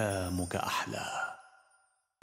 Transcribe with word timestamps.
أيامك 0.00 0.56
أحلى. 0.56 1.04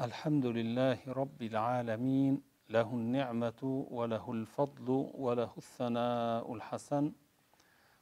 الحمد 0.08 0.46
لله 0.58 1.00
رب 1.22 1.42
العالمين 1.52 2.34
له 2.76 2.90
النعمة 3.02 3.62
وله 3.98 4.26
الفضل 4.38 4.88
وله 5.26 5.52
الثناء 5.64 6.46
الحسن. 6.58 7.12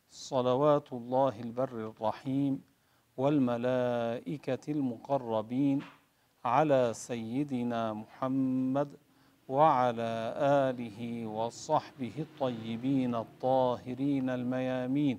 صلوات 0.10 0.88
الله 0.94 1.36
البر 1.48 1.76
الرحيم 1.92 2.54
والملائكة 3.18 4.66
المقربين 4.78 5.78
على 6.46 6.82
سيدنا 6.94 7.82
محمد 7.94 8.90
وعلى 9.56 10.14
آله 10.68 11.00
وصحبه 11.38 12.16
الطيبين 12.28 13.16
الطاهرين 13.16 14.28
الميامين. 14.40 15.18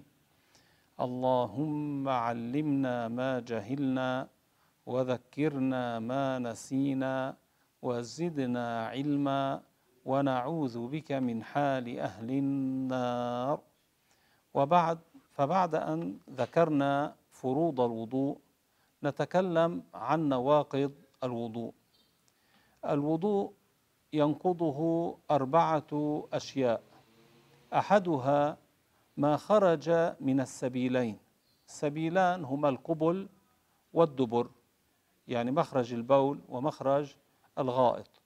اللهم 1.07 2.09
علمنا 2.09 2.96
ما 3.09 3.41
جهلنا 3.51 4.35
وذكرنا 4.86 5.98
ما 5.98 6.38
نسينا 6.38 7.36
وزدنا 7.82 8.86
علما 8.86 9.62
ونعوذ 10.04 10.88
بك 10.88 11.12
من 11.12 11.42
حال 11.42 11.98
أهل 11.98 12.30
النار. 12.30 13.60
وبعد 14.54 14.98
فبعد 15.32 15.74
أن 15.74 16.18
ذكرنا 16.30 17.15
فروض 17.30 17.80
الوضوء 17.80 18.38
نتكلم 19.04 19.82
عن 19.95 20.28
نواقض 20.28 20.93
الوضوء. 21.24 21.74
الوضوء 22.88 23.52
ينقضه 24.12 24.80
أربعة 25.30 25.93
أشياء. 26.32 26.82
أحدها 27.73 28.56
ما 29.16 29.37
خرج 29.37 29.90
من 30.21 30.40
السبيلين. 30.40 31.18
السبيلان 31.68 32.45
هما 32.45 32.68
القبل 32.68 33.28
والدبر. 33.93 34.50
يعني 35.29 35.51
مخرج 35.51 35.93
البول 35.93 36.41
ومخرج 36.49 37.15
الغائط. 37.59 38.23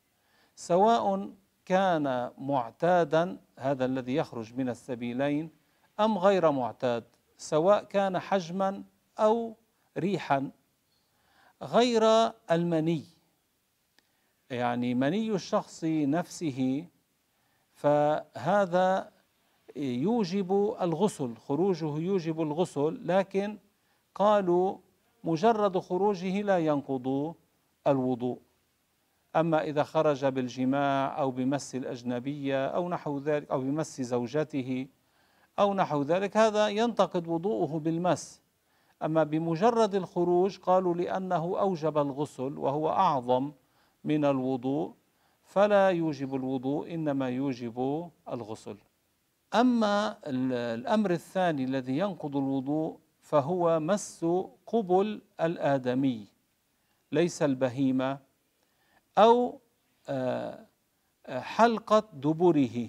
سواء 0.56 1.30
كان 1.64 2.30
معتادا 2.38 3.38
هذا 3.58 3.84
الذي 3.84 4.14
يخرج 4.14 4.54
من 4.54 4.68
السبيلين 4.68 5.50
أم 6.00 6.18
غير 6.18 6.50
معتاد 6.50 7.04
سواء 7.36 7.84
كان 7.84 8.18
حجما 8.18 8.84
أو 9.18 9.56
ريحا 9.98 10.50
غير 11.62 12.32
المني. 12.50 13.04
يعني 14.50 14.94
مني 14.94 15.30
الشخص 15.30 15.84
نفسه 15.84 16.86
فهذا 17.74 19.12
يوجب 19.76 20.76
الغسل 20.80 21.36
خروجه 21.36 21.98
يوجب 21.98 22.40
الغسل 22.40 23.00
لكن 23.04 23.58
قالوا 24.14 24.78
مجرد 25.24 25.78
خروجه 25.78 26.42
لا 26.42 26.58
ينقض 26.58 27.34
الوضوء. 27.86 28.38
أما 29.36 29.62
إذا 29.62 29.82
خرج 29.82 30.26
بالجماع 30.26 31.20
أو 31.20 31.30
بمس 31.30 31.74
الأجنبية 31.74 32.66
أو 32.66 32.88
نحو 32.88 33.18
ذلك 33.18 33.50
أو 33.50 33.60
بمس 33.60 34.00
زوجته 34.00 34.86
أو 35.58 35.74
نحو 35.74 36.02
ذلك 36.02 36.36
هذا 36.36 36.68
ينتقد 36.68 37.28
وضوءه 37.28 37.78
بالمس. 37.78 38.40
أما 39.02 39.24
بمجرد 39.24 39.94
الخروج 39.94 40.58
قالوا 40.58 40.94
لأنه 40.94 41.60
أوجب 41.60 41.98
الغسل 41.98 42.58
وهو 42.58 42.88
أعظم 42.88 43.52
من 44.04 44.24
الوضوء 44.24 44.94
فلا 45.42 45.88
يوجب 45.88 46.34
الوضوء 46.34 46.94
إنما 46.94 47.28
يوجب 47.28 48.10
الغسل. 48.28 48.76
أما 49.54 50.16
الأمر 50.26 51.10
الثاني 51.10 51.64
الذي 51.64 51.98
ينقض 51.98 52.36
الوضوء 52.36 52.98
فهو 53.30 53.80
مس 53.80 54.26
قبل 54.66 55.20
الآدمي 55.40 56.26
ليس 57.12 57.42
البهيمة 57.42 58.18
أو 59.18 59.60
حلقة 61.28 62.08
دبره 62.12 62.88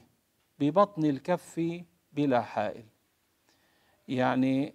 ببطن 0.59 1.06
الكف 1.06 1.81
بلا 2.13 2.41
حائل. 2.41 2.84
يعني 4.07 4.74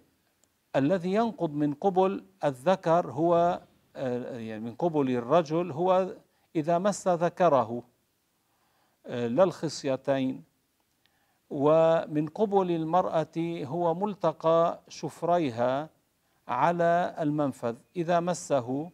الذي 0.75 1.13
ينقض 1.13 1.53
من 1.53 1.73
قبل 1.73 2.25
الذكر 2.43 3.11
هو 3.11 3.61
يعني 3.95 4.59
من 4.59 4.75
قبل 4.75 5.09
الرجل 5.09 5.71
هو 5.71 6.15
إذا 6.55 6.77
مس 6.77 7.07
ذكره. 7.07 7.83
لا 9.05 9.43
الخصيتين. 9.43 10.43
ومن 11.49 12.27
قبل 12.27 12.71
المرأة 12.71 13.37
هو 13.63 13.93
ملتقى 13.93 14.79
شفريها 14.89 15.89
على 16.47 17.15
المنفذ. 17.19 17.75
إذا 17.95 18.19
مسه 18.19 18.89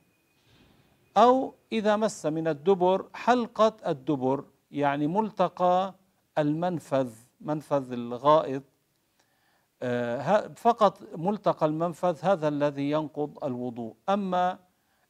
أو 1.17 1.53
إذا 1.71 1.95
مس 1.95 2.25
من 2.25 2.47
الدبر 2.47 3.05
حلقة 3.13 3.73
الدبر 3.87 4.43
يعني 4.71 5.07
ملتقى 5.07 5.93
المنفذ 6.37 7.13
منفذ 7.41 7.91
الغائط. 7.91 8.63
فقط 10.55 10.99
ملتقى 11.17 11.65
المنفذ 11.65 12.17
هذا 12.21 12.47
الذي 12.47 12.91
ينقض 12.91 13.43
الوضوء. 13.43 13.95
أما 14.09 14.59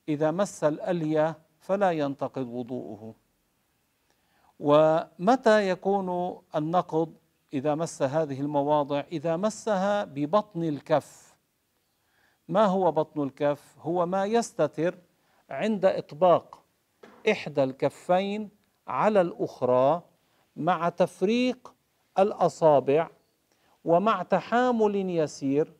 إذا 0.10 0.32
مس 0.32 0.64
الألية 0.64 1.38
فلا 1.60 1.92
ينتقض 1.92 2.48
وضوءه. 2.48 3.14
ومتى 4.60 5.70
يكون 5.70 6.38
النقض؟ 6.56 7.14
إذا 7.54 7.76
مس 7.76 8.02
هذه 8.02 8.42
المواضع 8.42 9.04
إذا 9.12 9.38
مسها 9.38 10.04
ببطن 10.04 10.64
الكف. 10.64 11.36
ما 12.48 12.66
هو 12.66 12.92
بطن 12.92 13.24
الكف؟ 13.24 13.76
هو 13.80 14.06
ما 14.06 14.26
يستتر 14.26 14.98
عند 15.50 15.86
إطباق 15.86 16.64
إحدى 17.32 17.64
الكفين 17.64 18.50
على 18.88 19.22
الأخرى 19.22 20.02
مع 20.56 20.90
تفريق 20.90 21.74
الأصابع 22.20 23.10
ومع 23.86 24.24
تحامل 24.24 24.96
يسير 24.96 25.74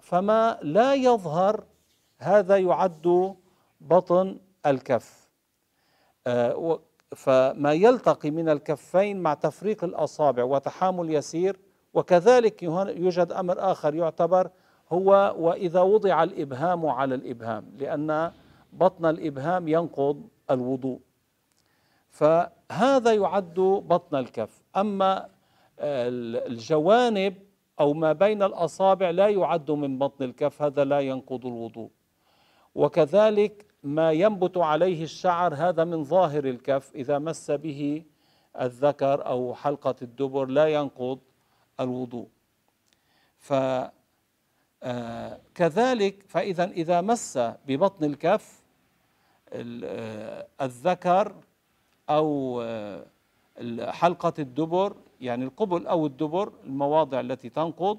فما 0.00 0.58
لا 0.62 0.94
يظهر 0.94 1.64
هذا 2.18 2.56
يعد 2.56 3.36
بطن 3.80 4.40
الكف. 4.66 5.30
فما 7.14 7.72
يلتقي 7.72 8.30
من 8.30 8.48
الكفين 8.48 9.20
مع 9.22 9.34
تفريق 9.34 9.84
الأصابع 9.84 10.44
وتحامل 10.44 11.14
يسير 11.14 11.56
وكذلك 11.94 12.62
يوجد 12.62 13.32
أمر 13.32 13.72
آخر 13.72 13.94
يعتبر 13.94 14.50
هو 14.92 15.34
وإذا 15.38 15.80
وضع 15.80 16.22
الإبهام 16.22 16.86
على 16.86 17.14
الإبهام 17.14 17.64
لأن 17.78 18.32
بطن 18.72 19.06
الإبهام 19.06 19.68
ينقض 19.68 20.22
الوضوء. 20.50 21.00
فهذا 22.10 23.12
يعد 23.12 23.54
بطن 23.88 24.16
الكف. 24.16 24.62
أما 24.76 25.28
الجوانب 25.80 27.34
أو 27.80 27.92
ما 27.92 28.12
بين 28.12 28.42
الأصابع 28.42 29.10
لا 29.10 29.28
يعد 29.28 29.70
من 29.70 29.98
بطن 29.98 30.24
الكف 30.24 30.62
هذا 30.62 30.84
لا 30.84 31.00
ينقض 31.00 31.46
الوضوء. 31.46 31.90
وكذلك 32.74 33.66
ما 33.84 34.12
ينبت 34.12 34.56
عليه 34.56 35.02
الشعر 35.02 35.54
هذا 35.54 35.84
من 35.84 36.04
ظاهر 36.04 36.44
الكف 36.44 36.94
إذا 36.94 37.18
مس 37.18 37.50
به 37.50 38.02
الذكر 38.60 39.26
أو 39.26 39.54
حلقة 39.54 39.94
الدبر 40.02 40.46
لا 40.46 40.66
ينقض 40.66 41.18
الوضوء. 41.80 42.28
فكذلك 44.82 46.24
فإذا 46.28 46.64
إذا 46.64 47.00
مس 47.00 47.38
ببطن 47.66 48.04
الكف 48.04 48.64
الذكر 50.60 51.34
أو 52.10 52.62
حلقة 53.80 54.32
الدبر 54.38 54.96
يعني 55.20 55.44
القبل 55.44 55.86
أو 55.86 56.06
الدبر 56.06 56.52
المواضع 56.64 57.20
التي 57.20 57.48
تنقض 57.48 57.98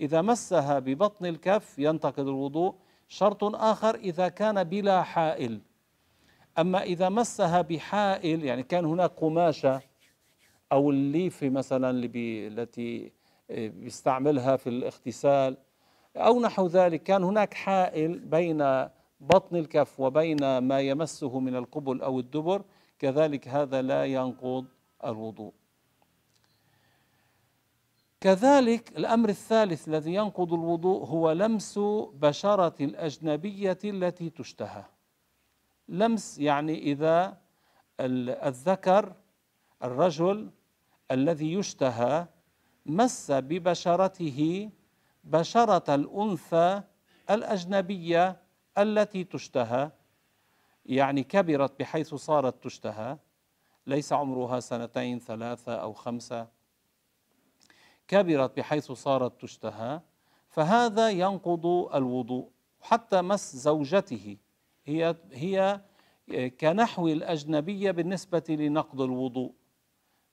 إذا 0.00 0.22
مسها 0.22 0.78
ببطن 0.78 1.26
الكف 1.26 1.78
ينتقض 1.78 2.28
الوضوء 2.28 2.74
شرط 3.08 3.44
آخر 3.44 3.94
إذا 3.94 4.28
كان 4.28 4.64
بلا 4.64 5.02
حائل. 5.02 5.60
أما 6.58 6.82
إذا 6.82 7.08
مسها 7.08 7.60
بحائل 7.62 8.44
يعني 8.44 8.62
كان 8.62 8.84
هناك 8.84 9.10
قماشة 9.10 9.80
أو 10.72 10.90
الليفة 10.90 11.48
مثلا 11.48 11.90
اللي 11.90 12.48
التي 12.48 13.12
بيستعملها 13.50 14.56
في 14.56 14.68
الاغتسال 14.68 15.56
أو 16.16 16.40
نحو 16.40 16.66
ذلك 16.66 17.02
كان 17.02 17.24
هناك 17.24 17.54
حائل 17.54 18.18
بين 18.18 18.88
بطن 19.20 19.56
الكف 19.56 20.00
وبين 20.00 20.58
ما 20.58 20.80
يمسه 20.80 21.38
من 21.38 21.56
القبل 21.56 22.02
أو 22.02 22.20
الدبر 22.20 22.62
كذلك 22.98 23.48
هذا 23.48 23.82
لا 23.82 24.04
ينقض 24.04 24.66
الوضوء. 25.04 25.52
كذلك 28.20 28.98
الأمر 28.98 29.28
الثالث 29.28 29.88
الذي 29.88 30.14
ينقض 30.14 30.52
الوضوء 30.52 31.04
هو 31.04 31.32
لمس 31.32 31.78
بشرة 32.12 32.84
الأجنبية 32.84 33.78
التي 33.84 34.30
تشتهى. 34.30 34.84
لمس 35.88 36.38
يعني 36.38 36.78
إذا 36.78 37.38
الذكر 38.00 39.14
الرجل 39.84 40.50
الذي 41.10 41.52
يشتهى 41.52 42.26
مس 42.86 43.30
ببشرته 43.30 44.70
بشرة 45.24 45.94
الأنثى 45.94 46.82
الأجنبية 47.30 48.36
التي 48.78 49.24
تشتهى 49.24 49.90
يعني 50.86 51.22
كبرت 51.22 51.80
بحيث 51.80 52.14
صارت 52.14 52.64
تشتهى. 52.64 53.18
ليس 53.86 54.12
عمرها 54.12 54.60
سنتين 54.60 55.18
ثلاثة 55.18 55.74
أو 55.74 55.92
خمسة. 55.92 56.55
كبرت 58.08 58.56
بحيث 58.56 58.92
صارت 58.92 59.40
تشتهى 59.40 60.00
فهذا 60.48 61.10
ينقض 61.10 61.66
الوضوء 61.94 62.50
حتى 62.80 63.22
مس 63.22 63.56
زوجته. 63.56 64.36
هي 64.84 65.16
هي 65.32 65.80
كنحو 66.60 67.08
الأجنبية 67.08 67.90
بالنسبة 67.90 68.44
لنقض 68.48 69.00
الوضوء 69.00 69.52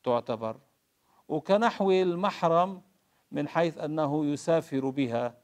تعتبر 0.03 0.59
وكنحو 1.27 1.91
المحرم 1.91 2.81
من 3.31 3.47
حيث 3.47 3.77
أنه 3.77 4.25
يسافر 4.25 4.89
بها 4.89 5.37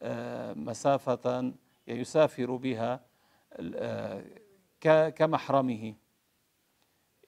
آه، 0.00 0.52
مسافة 0.52 1.52
يسافر 1.86 2.56
بها 2.56 3.00
آه، 3.74 4.24
كمحرمه. 5.10 5.94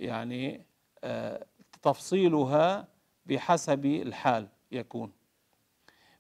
يعني 0.01 0.67
آه، 1.05 1.47
تفصيلها 1.83 2.89
بحسب 3.27 3.87
الحال 3.87 4.49
يكون. 4.73 5.13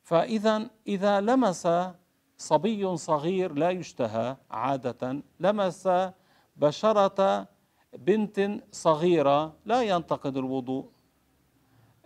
فإذا 0.02 0.70
إذا 0.86 1.20
لمس 1.20 1.68
صبي 2.38 2.96
صغير 2.96 3.52
لا 3.52 3.70
يشتهى 3.70 4.36
عادة 4.50 5.22
لمس 5.40 5.88
بشرة 6.56 7.48
بنت 7.92 8.62
صغيرة 8.72 9.56
لا 9.64 9.82
ينتقد 9.82 10.36
الوضوء. 10.36 10.90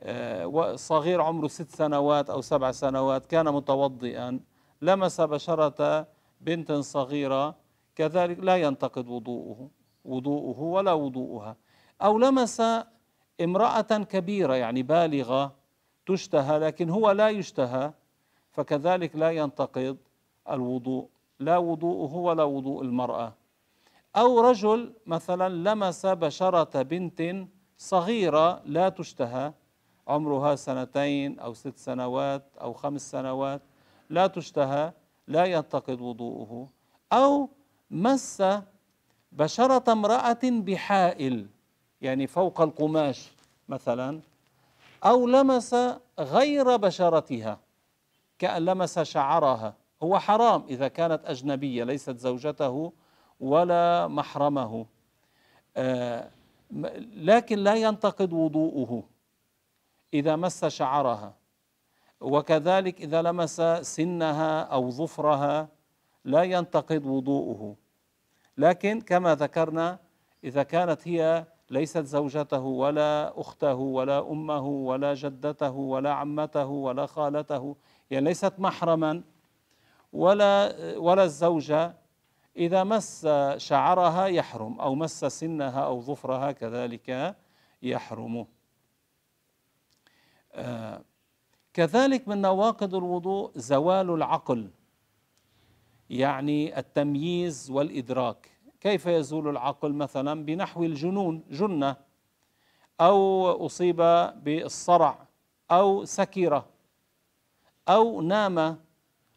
آه، 0.00 0.76
صغير 0.76 1.20
عمره 1.20 1.48
ست 1.48 1.70
سنوات 1.70 2.30
أو 2.30 2.40
سبع 2.40 2.72
سنوات 2.72 3.26
كان 3.26 3.48
متوضئا 3.48 4.40
لمس 4.82 5.20
بشرة 5.20 6.06
بنت 6.40 6.72
صغيرة 6.72 7.56
كذلك 7.94 8.38
لا 8.38 8.56
ينتقد 8.56 9.08
وضوءه 9.08 9.70
وضوءه 10.04 10.60
ولا 10.60 10.92
وضوءها. 10.92 11.56
أو 12.02 12.18
لمس 12.18 12.62
امرأة 13.40 13.80
كبيرة 13.82 14.54
يعني 14.54 14.82
بالغة 14.82 15.54
تشتهى 16.06 16.58
لكن 16.58 16.90
هو 16.90 17.10
لا 17.10 17.28
يشتهى 17.28 17.92
فكذلك 18.52 19.16
لا 19.16 19.30
ينتقض 19.30 19.96
الوضوء. 20.50 21.08
لا 21.40 21.58
وضوءه 21.58 22.14
ولا 22.14 22.44
وضوء 22.44 22.82
المرأة. 22.82 23.34
أو 24.16 24.40
رجل 24.40 24.92
مثلا 25.06 25.70
لمس 25.70 26.06
بشرة 26.06 26.82
بنت 26.82 27.46
صغيرة 27.78 28.62
لا 28.64 28.88
تشتهى 28.88 29.52
عمرها 30.08 30.54
سنتين 30.54 31.38
أو 31.38 31.54
ست 31.54 31.76
سنوات 31.78 32.42
أو 32.60 32.72
خمس 32.72 33.10
سنوات 33.10 33.62
لا 34.10 34.26
تشتهى 34.26 34.92
لا 35.26 35.44
ينتقد 35.44 36.00
وضوءه. 36.00 36.68
أو 37.12 37.48
مس 37.90 38.42
بشرة 39.32 39.92
امرأة 39.92 40.40
بحائل 40.44 41.46
يعني 42.00 42.26
فوق 42.26 42.60
القماش 42.60 43.30
مثلا 43.68 44.20
أو 45.04 45.26
لمس 45.26 45.74
غير 46.18 46.76
بشرتها 46.76 47.60
كأن 48.38 48.64
لمس 48.64 48.98
شعرها. 48.98 49.74
هو 50.02 50.18
حرام 50.18 50.64
إذا 50.68 50.88
كانت 50.88 51.24
أجنبية 51.24 51.84
ليست 51.84 52.16
زوجته 52.18 52.92
ولا 53.40 54.08
محرمه. 54.08 54.86
آه، 55.76 56.30
لكن 57.14 57.58
لا 57.58 57.74
ينتقد 57.74 58.32
وضوءه 58.32 59.02
إذا 60.14 60.36
مس 60.36 60.64
شعرها. 60.64 61.34
وكذلك 62.20 63.00
إذا 63.00 63.22
لمس 63.22 63.62
سنها 63.80 64.60
أو 64.60 64.90
ظفرها 64.90 65.68
لا 66.24 66.42
ينتقد 66.42 67.06
وضوءه. 67.06 67.76
لكن 68.58 69.00
كما 69.00 69.34
ذكرنا 69.34 69.98
إذا 70.44 70.62
كانت 70.62 71.08
هي 71.08 71.44
ليست 71.70 72.04
زوجته 72.04 72.60
ولا 72.60 73.40
أخته 73.40 73.74
ولا 73.74 74.30
أمه 74.30 74.66
ولا 74.66 75.14
جدته 75.14 75.70
ولا 75.70 76.12
عمته 76.12 76.66
ولا 76.66 77.06
خالته 77.06 77.76
يعني 78.10 78.24
ليست 78.24 78.52
محرما 78.58 79.22
ولا 80.12 80.74
ولا 80.96 81.24
الزوجة 81.24 81.94
إذا 82.56 82.84
مس 82.84 83.28
شعرها 83.56 84.26
يحرم 84.26 84.80
أو 84.80 84.94
مس 84.94 85.24
سنها 85.24 85.80
أو 85.80 86.00
ظفرها 86.00 86.52
كذلك 86.52 87.36
يحرم. 87.82 88.46
آه 90.52 91.00
كذلك 91.72 92.28
من 92.28 92.40
نواقض 92.40 92.94
الوضوء 92.94 93.50
زوال 93.56 94.10
العقل 94.10 94.70
يعني 96.10 96.78
التمييز 96.78 97.70
والإدراك. 97.70 98.57
كيف 98.80 99.06
يزول 99.06 99.48
العقل 99.48 99.92
مثلا 99.92 100.44
بنحو 100.44 100.84
الجنون 100.84 101.44
جنة 101.50 101.96
أو 103.00 103.66
أصيب 103.66 103.96
بالصرع 104.44 105.18
أو 105.70 106.04
سكرة 106.04 106.66
أو 107.88 108.20
نام. 108.20 108.78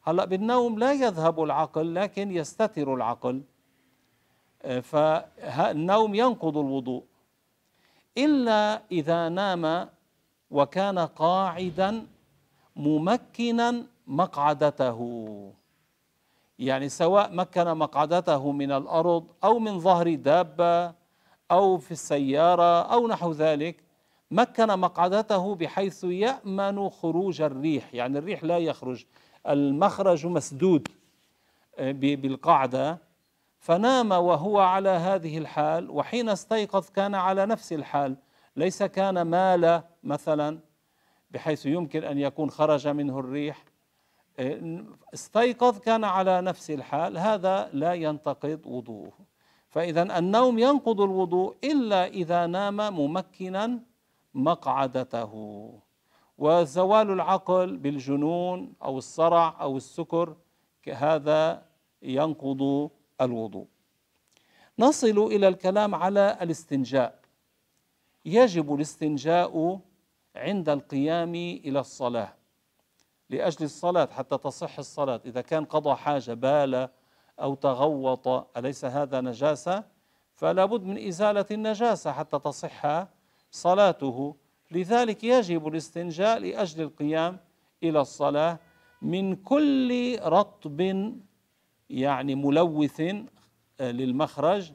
هلأ 0.03 0.25
بالنوم 0.25 0.79
لا 0.79 0.93
يذهب 0.93 1.43
العقل 1.43 1.95
لكن 1.95 2.31
يستتر 2.31 2.93
العقل. 2.93 3.41
فالنوم 4.81 6.15
ينقض 6.15 6.57
الوضوء. 6.57 7.03
إلا 8.17 8.81
إذا 8.91 9.29
نام 9.29 9.89
وكان 10.51 10.99
قاعدا 10.99 12.07
ممكنا 12.75 13.85
مقعدته. 14.07 14.99
يعني 16.61 16.89
سواء 16.89 17.33
مكن 17.33 17.77
مقعدته 17.77 18.51
من 18.51 18.71
الأرض 18.71 19.27
أو 19.43 19.59
من 19.59 19.79
ظهر 19.79 20.15
دابة 20.15 20.93
أو 21.51 21.77
في 21.77 21.91
السيارة 21.91 22.81
أو 22.81 23.07
نحو 23.07 23.31
ذلك 23.31 23.83
مكن 24.31 24.79
مقعدته 24.79 25.55
بحيث 25.55 26.03
يأمن 26.03 26.89
خروج 26.89 27.41
الريح. 27.41 27.93
يعني 27.93 28.17
الريح 28.17 28.43
لا 28.43 28.57
يخرج 28.57 29.05
المخرج 29.47 30.25
مسدود 30.25 30.87
آه، 31.77 31.91
بالقعده 31.91 32.97
فنام 33.59 34.11
وهو 34.11 34.59
على 34.59 34.89
هذه 34.89 35.37
الحال 35.37 35.89
وحين 35.89 36.29
استيقظ 36.29 36.89
كان 36.89 37.15
على 37.15 37.45
نفس 37.45 37.73
الحال. 37.73 38.15
ليس 38.55 38.83
كان 38.83 39.21
مال 39.21 39.83
مثلا 40.03 40.59
بحيث 41.31 41.65
يمكن 41.65 42.03
أن 42.03 42.17
يكون 42.17 42.49
خرج 42.51 42.87
منه 42.87 43.19
الريح. 43.19 43.70
استيقظ 45.13 45.79
كان 45.79 46.03
على 46.03 46.41
نفس 46.41 46.71
الحال 46.71 47.17
هذا 47.17 47.69
لا 47.73 47.93
ينتقض 47.93 48.61
وضوءه. 48.65 49.11
فإذا 49.69 50.17
النوم 50.19 50.59
ينقض 50.59 51.01
الوضوء 51.01 51.55
إلا 51.63 52.07
إذا 52.07 52.47
نام 52.47 52.93
ممكنا 52.93 53.79
مقعدته. 54.33 55.33
وزوال 56.37 57.11
العقل 57.11 57.77
بالجنون 57.77 58.73
أو 58.83 58.97
الصرع 58.97 59.61
أو 59.61 59.77
السكر 59.77 60.35
هذا 60.89 61.65
ينقض 62.01 62.89
الوضوء. 63.21 63.67
نصل 64.79 65.17
إلى 65.17 65.47
الكلام 65.47 65.95
على 65.95 66.37
الاستنجاء. 66.41 67.19
يجب 68.25 68.75
الاستنجاء 68.75 69.79
عند 70.35 70.69
القيام 70.69 71.35
إلى 71.35 71.79
الصلاة. 71.79 72.40
لأجل 73.31 73.65
الصلاة 73.65 74.05
حتى 74.05 74.37
تصح 74.37 74.79
الصلاة. 74.79 75.21
إذا 75.25 75.41
كان 75.41 75.65
قضى 75.65 75.95
حاجة 75.95 76.33
بال 76.33 76.89
أو 77.41 77.55
تغوط 77.55 78.27
أليس 78.57 78.85
هذا 78.85 79.21
نجاسة؟ 79.21 79.83
فلا 80.35 80.65
بد 80.65 80.83
من 80.83 81.07
إزالة 81.07 81.45
النجاسة 81.51 82.11
حتى 82.11 82.39
تصح 82.39 83.07
صلاته. 83.51 84.35
لذلك 84.71 85.23
يجب 85.23 85.67
الاستنجاء 85.67 86.39
لأجل 86.39 86.81
القيام 86.81 87.39
إلى 87.83 88.01
الصلاة 88.01 88.59
من 89.01 89.35
كل 89.35 90.19
رطب 90.23 91.11
يعني 91.89 92.35
ملوث 92.35 93.01
آه، 93.01 93.91
للمخرج 93.91 94.71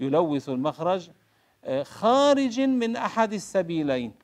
يلوث 0.00 0.48
المخرج 0.48 1.10
آه، 1.64 1.82
خارج 1.82 2.60
من 2.60 2.96
أحد 2.96 3.32
السبيلين. 3.32 4.21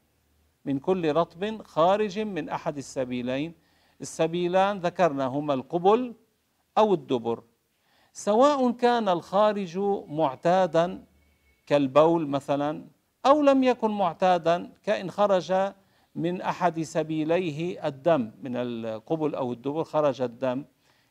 من 0.69 0.79
كل 0.79 1.13
رطب 1.13 1.63
خارج 1.63 2.19
من 2.19 2.49
أحد 2.49 2.77
السبيلين. 2.77 3.55
السبيلان 4.01 4.79
ذكرنا 4.79 5.27
هما 5.27 5.55
القبل 5.55 6.15
أو 6.79 6.95
الدبر. 6.95 7.43
سواء 8.13 8.71
كان 8.71 9.09
الخارج 9.09 9.79
معتادا 10.09 11.05
كالبول 11.67 12.27
مثلا 12.27 12.85
أو 13.27 13.43
لم 13.43 13.65
يكن 13.65 13.91
معتادا 13.91 14.73
كإن 14.83 15.11
خرج 15.11 15.73
من 16.15 16.41
أحد 16.41 16.81
سبيليه 16.83 17.87
الدم 17.87 18.31
من 18.43 18.57
القبل 18.57 19.35
أو 19.35 19.53
الدبر 19.53 19.85
خرج 19.85 20.23
الدم. 20.23 20.65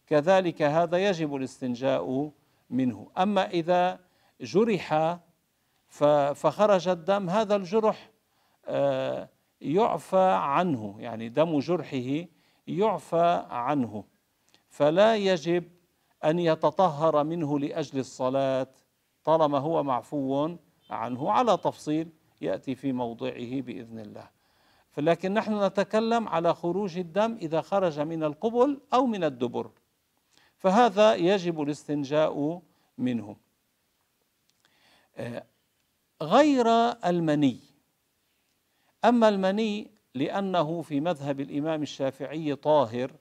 كذلك 0.08 0.62
هذا 0.62 0.98
يجب 0.98 1.36
الاستنجاء 1.36 2.32
منه. 2.70 3.10
أما 3.18 3.50
إذا 3.50 4.00
جرح 4.42 5.18
فخرج 6.34 6.88
الدم 6.88 7.30
هذا 7.30 7.56
الجرح 7.56 8.10
آه 8.66 9.30
يعفى 9.62 10.32
عنه 10.40 10.96
يعني 11.00 11.30
دم 11.30 11.60
جرحه 11.60 12.26
يعفى 12.68 13.46
عنه. 13.50 14.04
فلا 14.70 15.16
يجب 15.16 15.64
أن 16.24 16.40
يتطهر 16.40 17.24
منه 17.24 17.60
لأجل 17.60 18.00
الصلاة 18.00 18.68
طالما 19.24 19.58
هو 19.58 19.84
معفو 19.84 20.58
عنه. 20.90 21.32
على 21.32 21.58
تفصيل 21.58 22.10
يأتي 22.42 22.76
في 22.76 22.92
موضعه 22.92 23.62
بإذن 23.62 24.00
الله. 24.00 24.30
لكن 24.98 25.34
نحن 25.34 25.64
نتكلم 25.64 26.28
على 26.28 26.54
خروج 26.54 26.98
الدم 26.98 27.38
إذا 27.42 27.62
خرج 27.62 28.00
من 28.00 28.24
القبل 28.24 28.82
أو 28.94 29.06
من 29.06 29.24
الدبر. 29.24 29.72
فهذا 30.58 31.16
يجب 31.16 31.62
الاستنجاء 31.62 32.62
منه. 32.98 33.36
آه، 35.18 35.44
غير 36.22 36.68
المني 37.06 37.60
أما 39.08 39.30
المني 39.30 39.92
لأنه 40.16 40.82
في 40.82 41.00
مذهب 41.00 41.40
الإمام 41.40 41.82
الشافعي 41.82 42.56
طاهر 42.56 43.12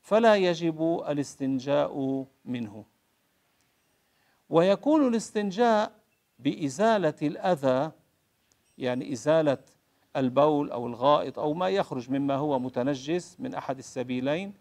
فلا 0.00 0.36
يجب 0.36 1.02
الاستنجاء 1.08 2.24
منه 2.44 2.84
ويكون 4.48 5.08
الاستنجاء 5.08 5.92
بإزالة 6.38 7.14
الأذى 7.22 7.92
يعني 8.78 9.12
إزالة 9.12 9.58
البول 10.16 10.70
أو 10.70 10.86
الغائط 10.86 11.38
أو 11.38 11.54
ما 11.54 11.68
يخرج 11.68 12.10
مما 12.10 12.34
هو 12.34 12.58
متنجس 12.58 13.36
من 13.40 13.54
أحد 13.54 13.78
السبيلين 13.78 14.54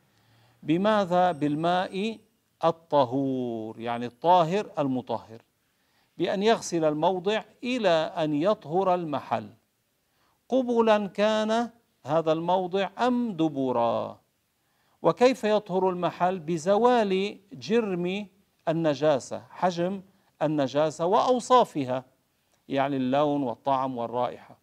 بماذا؟ 0.63 1.31
بالماء 1.31 2.17
الطهور 2.63 3.79
يعني 3.79 4.05
الطاهر 4.05 4.71
المطهر 4.79 5.41
بأن 6.17 6.43
يغسل 6.43 6.83
الموضع 6.85 7.43
إلى 7.63 7.89
أن 7.89 8.33
يطهر 8.33 8.93
المحل 8.93 9.49
قبلا 10.49 11.07
كان 11.07 11.69
هذا 12.05 12.31
الموضع 12.31 12.89
أم 12.99 13.33
دبرا 13.33 14.19
وكيف 15.01 15.43
يطهر 15.43 15.89
المحل 15.89 16.39
بزوال 16.39 17.39
جرم 17.53 18.27
النجاسة 18.67 19.43
حجم 19.49 20.01
النجاسة 20.41 21.05
وأوصافها 21.05 22.05
يعني 22.69 22.97
اللون 22.97 23.43
والطعم 23.43 23.97
والرائحة؟ 23.97 24.57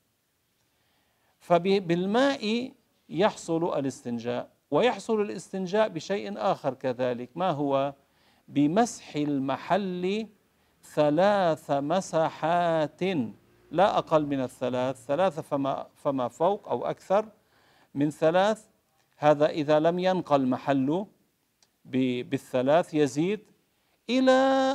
فبالماء 1.38 2.72
يحصل 3.08 3.78
الاستنجاء 3.78 4.50
ويحصل 4.70 5.20
الاستنجاء 5.20 5.88
بشيء 5.88 6.34
آخر 6.36 6.74
كذلك 6.74 7.30
ما 7.34 7.50
هو؟ 7.50 7.94
بمسح 8.48 9.16
المحل 9.16 10.28
ثلاث 10.82 11.70
مسحات 11.70 13.00
لا 13.74 13.98
أقل 13.98 14.26
من 14.26 14.40
الثلاث. 14.40 15.06
ثلاثة 15.06 15.42
فما, 15.42 15.86
فما 15.94 16.28
فوق 16.28 16.68
أو 16.68 16.86
أكثر 16.86 17.28
من 17.94 18.10
ثلاث. 18.10 18.66
هذا 19.16 19.46
إذا 19.46 19.80
لم 19.80 19.98
ينقى 19.98 20.36
المحل 20.36 21.06
بالثلاث 21.84 22.94
يزيد 22.94 23.40
إلى 24.10 24.32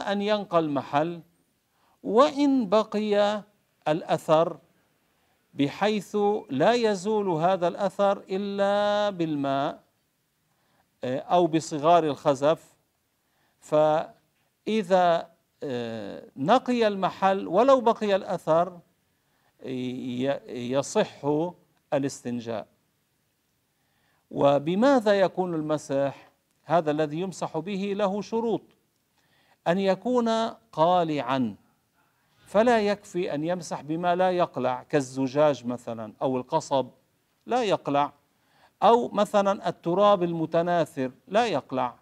أن 0.07 0.21
ينقى 0.21 0.59
المحل 0.59 1.21
وإن 2.03 2.69
بقي 2.69 3.43
الأثر 3.87 4.57
بحيث 5.53 6.17
لا 6.49 6.73
يزول 6.73 7.29
هذا 7.29 7.67
الأثر 7.67 8.23
إلا 8.29 9.09
بالماء 9.09 9.83
آه، 11.03 11.19
أو 11.19 11.47
بصغار 11.47 12.03
الخزف. 12.03 12.75
فإذا 13.59 15.29
آه، 15.63 16.23
نقي 16.37 16.87
المحل 16.87 17.47
ولو 17.47 17.81
بقي 17.81 18.15
الأثر 18.15 18.79
يصح 19.65 21.25
الاستنجاء. 21.93 22.67
وبماذا 24.31 25.19
يكون 25.19 25.53
المسح 25.53 26.29
هذا 26.63 26.91
الذي 26.91 27.19
يمسح 27.19 27.57
به 27.57 27.93
له 27.95 28.21
شروط. 28.21 28.61
أن 29.67 29.79
يكون 29.79 30.29
قالعا. 30.71 31.55
فلا 32.45 32.79
يكفي 32.79 33.33
أن 33.33 33.43
يمسح 33.43 33.81
بما 33.81 34.15
لا 34.15 34.31
يقلع 34.31 34.83
كالزجاج 34.83 35.65
مثلا 35.65 36.13
أو 36.21 36.37
القصب 36.37 36.89
لا 37.45 37.63
يقلع. 37.63 38.13
أو 38.83 39.07
مثلا 39.09 39.69
التراب 39.69 40.23
المتناثر 40.23 41.11
لا 41.27 41.47
يقلع. 41.47 41.95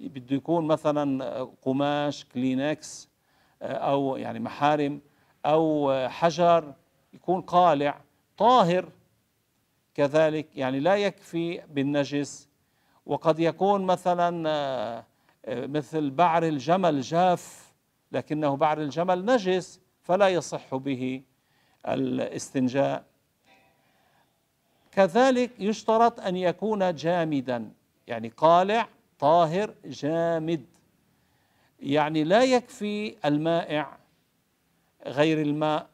بده 0.00 0.36
يكون 0.36 0.66
مثلا 0.66 1.42
قماش 1.62 2.24
كلينكس 2.24 3.08
أو 3.62 4.16
يعني 4.16 4.40
محارم. 4.40 5.00
أو 5.46 5.92
حجر 6.08 6.74
يكون 7.14 7.40
قالع 7.40 8.00
طاهر 8.36 8.88
كذلك 9.94 10.56
يعني 10.56 10.80
لا 10.80 10.96
يكفي 10.96 11.62
بالنجس. 11.70 12.48
وقد 13.06 13.38
يكون 13.38 13.84
مثلا 13.84 14.48
آه، 14.48 15.04
مثل 15.66 16.10
بعر 16.10 16.42
الجمل 16.42 17.00
جاف 17.00 17.72
لكنه 18.12 18.56
بعر 18.56 18.80
الجمل 18.80 19.24
نجس 19.24 19.80
فلا 20.02 20.28
يصح 20.28 20.74
به 20.74 21.22
الاستنجاء. 21.88 23.04
كذلك 24.92 25.50
يشترط 25.58 26.20
أن 26.20 26.36
يكون 26.36 26.94
جامدا 26.94 27.72
يعني 28.06 28.28
قالع 28.28 28.88
طاهر 29.18 29.74
جامد. 29.84 30.64
يعني 31.80 32.24
لا 32.24 32.42
يكفي 32.42 33.16
المائع 33.24 34.01
غير 35.06 35.40
الماء 35.40 35.88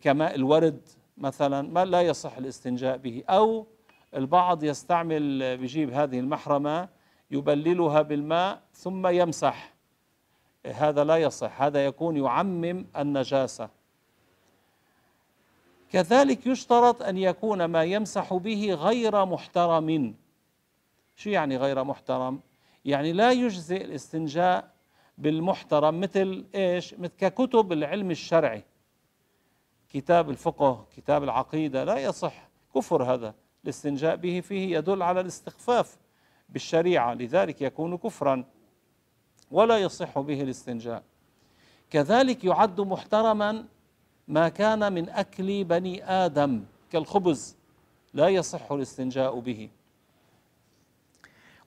كماء 0.00 0.34
الورد 0.34 0.88
مثلا 1.18 1.62
ما 1.62 1.84
لا 1.84 2.02
يصح 2.02 2.36
الاستنجاء 2.36 2.96
به. 2.96 3.22
أو 3.28 3.66
البعض 4.14 4.64
يستعمل 4.64 5.56
بيجيب 5.56 5.92
هذه 5.92 6.18
المحرمة 6.20 6.88
يبللها 7.30 8.02
بالماء 8.02 8.62
ثم 8.74 9.06
يمسح. 9.06 9.74
هذا 10.66 11.04
لا 11.04 11.16
يصح 11.16 11.62
هذا 11.62 11.86
يكون 11.86 12.16
يعمم 12.16 12.86
النجاسة. 12.96 13.68
كذلك 15.92 16.46
يشترط 16.46 17.02
أن 17.02 17.18
يكون 17.18 17.64
ما 17.64 17.84
يمسح 17.84 18.34
به 18.34 18.74
غير 18.74 19.24
محترم. 19.24 20.14
شو 21.16 21.30
يعني 21.30 21.56
غير 21.56 21.84
محترم؟ 21.84 22.40
يعني 22.84 23.12
لا 23.12 23.32
يجزئ 23.32 23.84
الاستنجاء 23.84 24.70
بالمحترم 25.20 26.00
مثل 26.00 26.44
إيش؟ 26.54 26.94
مثل 26.94 27.12
ككتب 27.18 27.72
العلم 27.72 28.10
الشرعي. 28.10 28.64
كتاب 29.88 30.30
الفقه 30.30 30.86
كتاب 30.96 31.24
العقيدة 31.24 31.84
لا 31.84 31.98
يصح 31.98 32.48
كفر 32.74 33.02
هذا. 33.02 33.34
الاستنجاء 33.64 34.16
به 34.16 34.40
فيه 34.40 34.76
يدل 34.76 35.02
على 35.02 35.20
الاستخفاف 35.20 35.96
بالشريعة 36.48 37.14
لذلك 37.14 37.62
يكون 37.62 37.96
كفرا. 37.96 38.44
ولا 39.50 39.78
يصح 39.78 40.18
به 40.18 40.42
الاستنجاء. 40.42 41.02
كذلك 41.90 42.44
يعد 42.44 42.80
محترما 42.80 43.64
ما 44.28 44.48
كان 44.48 44.92
من 44.92 45.08
أكل 45.08 45.64
بني 45.64 46.04
آدم 46.04 46.64
كالخبز. 46.90 47.56
لا 48.14 48.28
يصح 48.28 48.72
الاستنجاء 48.72 49.38
به. 49.38 49.70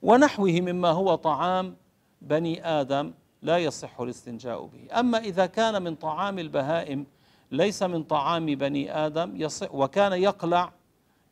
ونحوه 0.01 0.51
مما 0.51 0.89
هو 0.89 1.15
طعام 1.15 1.75
بني 2.21 2.65
آدم. 2.67 3.13
لا 3.43 3.57
يصح 3.57 3.99
الاستنجاء 3.99 4.65
به. 4.65 4.99
أما 4.99 5.17
إذا 5.17 5.45
كان 5.45 5.81
من 5.81 5.95
طعام 5.95 6.39
البهائم 6.39 7.05
ليس 7.51 7.83
من 7.83 8.03
طعام 8.03 8.45
بني 8.45 9.05
آدم 9.05 9.41
يصح 9.41 9.75
وكان 9.75 10.13
يقلع 10.13 10.71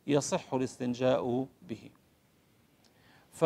يصح 0.06 0.54
الاستنجاء 0.54 1.46
به. 1.62 1.90
ف 3.30 3.44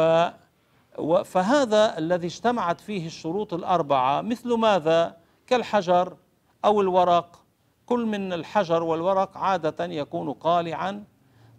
فهذا 1.24 1.98
الذي 1.98 2.26
اجتمعت 2.26 2.80
فيه 2.80 3.06
الشروط 3.06 3.54
الأربعة 3.54 4.20
مثل 4.20 4.54
ماذا؟ 4.54 5.16
كالحجر 5.46 6.16
أو 6.64 6.80
الورق. 6.80 7.42
كل 7.86 8.06
من 8.06 8.32
الحجر 8.32 8.82
والورق 8.82 9.36
عادة 9.36 9.84
يكون 9.84 10.32
قالعا 10.32 11.04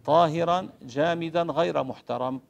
طاهرا 0.04 0.68
جامدا 0.82 1.42
غير 1.42 1.82
محترم. 1.82 2.40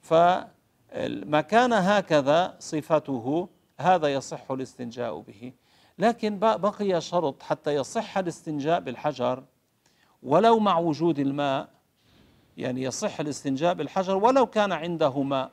فما 0.00 1.40
كان 1.40 1.72
هكذا 1.72 2.56
صفته 2.58 3.48
هذا 3.80 4.08
يصح 4.08 4.50
الاستنجاء 4.50 5.20
به. 5.20 5.52
لكن 5.98 6.38
بقي 6.38 7.00
شرط 7.00 7.42
حتى 7.42 7.74
يصح 7.74 8.18
الاستنجاء 8.18 8.80
بالحجر 8.80 9.44
ولو 10.22 10.58
مع 10.58 10.78
وجود 10.78 11.18
الماء. 11.18 11.68
يعني 12.56 12.82
يصح 12.82 13.20
الاستنجاء 13.20 13.74
بالحجر 13.74 14.16
ولو 14.16 14.46
كان 14.46 14.72
عنده 14.72 15.22
ماء 15.22 15.50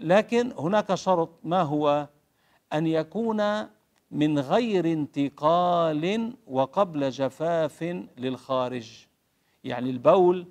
لكن 0.00 0.52
هناك 0.58 0.94
شرط 0.94 1.30
ما 1.44 1.62
هو؟ 1.62 2.08
أن 2.72 2.86
يكون 2.86 3.68
من 4.10 4.38
غير 4.38 4.92
انتقال 4.92 6.34
وقبل 6.46 7.10
جفاف 7.10 7.82
للخارج. 8.18 9.06
يعني 9.64 9.90
البول 9.90 10.46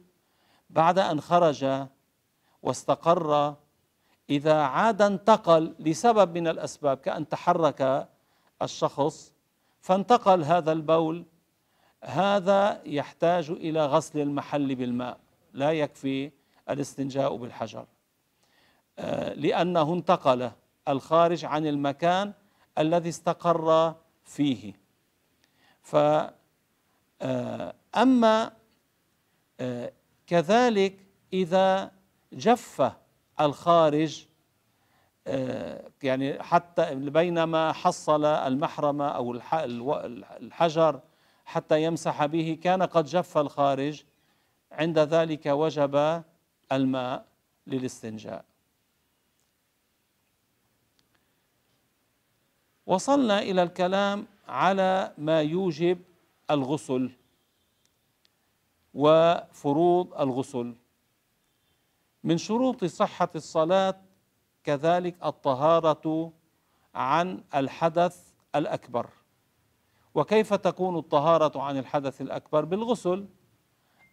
بعد 0.69 0.99
أن 0.99 1.21
خرج 1.21 1.87
واستقر 2.63 3.55
إذا 4.29 4.61
عاد 4.61 5.01
انتقل 5.01 5.75
لسبب 5.79 6.37
من 6.37 6.47
الأسباب 6.47 6.97
كأن 6.97 7.29
تحرك 7.29 8.07
الشخص 8.61 9.33
فانتقل 9.81 10.43
هذا 10.43 10.71
البول 10.71 11.25
هذا 12.03 12.81
يحتاج 12.85 13.49
إلى 13.49 13.85
غسل 13.85 14.19
المحل 14.19 14.75
بالماء 14.75 15.17
لا 15.53 15.71
يكفي 15.71 16.31
الاستنجاء 16.69 17.35
بالحجر. 17.35 17.85
آه، 18.99 19.33
لأنه 19.33 19.93
انتقل 19.93 20.51
الخارج 20.87 21.45
عن 21.45 21.67
المكان 21.67 22.33
الذي 22.77 23.09
استقر 23.09 23.95
فيه. 24.23 24.73
فأما 25.81 26.41
آه، 27.21 28.51
آه، 29.59 29.91
كذلك 30.27 31.05
إذا 31.33 31.91
جف 32.33 32.91
الخارج 33.39 34.25
يعني 36.03 36.43
حتى 36.43 36.95
بينما 36.95 37.71
حصل 37.71 38.25
المحرمة 38.25 39.07
أو 39.07 39.33
الحجر 40.41 40.99
حتى 41.45 41.83
يمسح 41.83 42.25
به 42.25 42.57
كان 42.63 42.83
قد 42.83 43.05
جف 43.05 43.37
الخارج. 43.37 44.03
عند 44.71 44.99
ذلك 44.99 45.45
وجب 45.45 46.23
الماء 46.71 47.25
للاستنجاء. 47.67 48.45
وصلنا 52.85 53.39
إلى 53.39 53.63
الكلام 53.63 54.27
على 54.47 55.13
ما 55.17 55.41
يوجب 55.41 55.99
الغسل 56.51 57.11
وفروض 58.93 60.21
الغسل. 60.21 60.75
من 62.27 62.37
شروط 62.37 62.85
صحة 62.85 63.29
الصلاة 63.35 64.01
كذلك 64.63 65.15
الطهارة 65.25 66.33
عن 66.95 67.43
الحدث 67.55 68.33
الأكبر. 68.55 69.09
وكيف 70.15 70.53
تكون 70.53 70.97
الطهارة 70.97 71.61
عن 71.61 71.77
الحدث 71.77 72.21
الأكبر؟ 72.21 72.65
بالغسل 72.65 73.27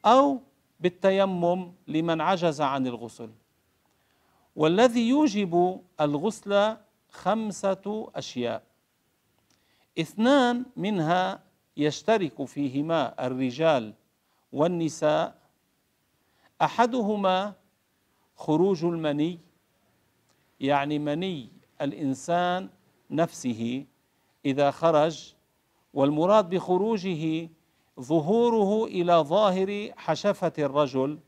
أو 0.04 0.40
بالتيمم 0.80 1.72
لمن 1.86 2.20
عجز 2.20 2.60
عن 2.60 2.86
الغسل. 2.86 3.30
والذي 4.56 5.08
يوجب 5.08 5.80
الغسل 6.00 6.76
خمسة 7.10 8.10
أشياء. 8.14 8.62
اثنان 9.98 10.64
منها 10.76 11.42
يشترك 11.76 12.44
فيهما 12.44 13.26
الرجال 13.26 13.94
والنساء. 14.52 15.38
أحدهما 16.62 17.63
خروج 18.36 18.84
المني 18.84 19.38
يعني 20.60 20.98
مني 20.98 21.48
الإنسان 21.80 22.68
نفسه 23.10 23.86
إذا 24.44 24.70
خرج 24.70 25.34
والمراد 25.94 26.50
بخروجه 26.50 27.48
ظهوره 28.00 28.84
إلى 28.84 29.12
ظاهر 29.12 29.92
حشفة 29.96 30.52
الرجل 30.58 31.18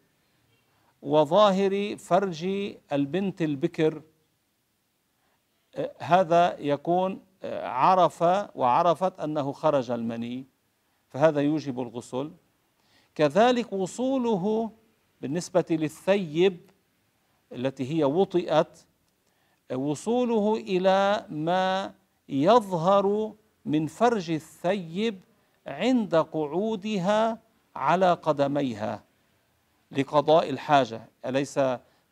وظاهر 1.03 1.97
فرج 1.97 2.45
البنت 2.93 3.43
البكر. 3.43 4.03
هذا 5.99 6.59
يكون 6.59 7.21
عرف 7.63 8.23
وعرفت 8.55 9.21
أنه 9.21 9.53
خرج 9.53 9.91
المني 9.91 10.47
فهذا 11.09 11.41
يوجب 11.41 11.81
الغسل. 11.81 12.33
كذلك 13.15 13.73
وصوله 13.73 14.71
بالنسبة 15.21 15.65
للثيب 15.71 16.71
التي 17.53 17.99
هي 17.99 18.05
وطئت 18.05 18.79
وصوله 19.75 20.57
إلى 20.57 21.27
ما 21.29 21.95
يظهر 22.29 23.33
من 23.65 23.87
فرج 23.87 24.31
الثيب 24.31 25.21
عند 25.67 26.15
قعودها 26.15 27.39
على 27.77 28.13
قدميها 28.13 29.03
لقضاء 29.91 30.51
الحاجة. 30.51 31.09
أليس 31.27 31.61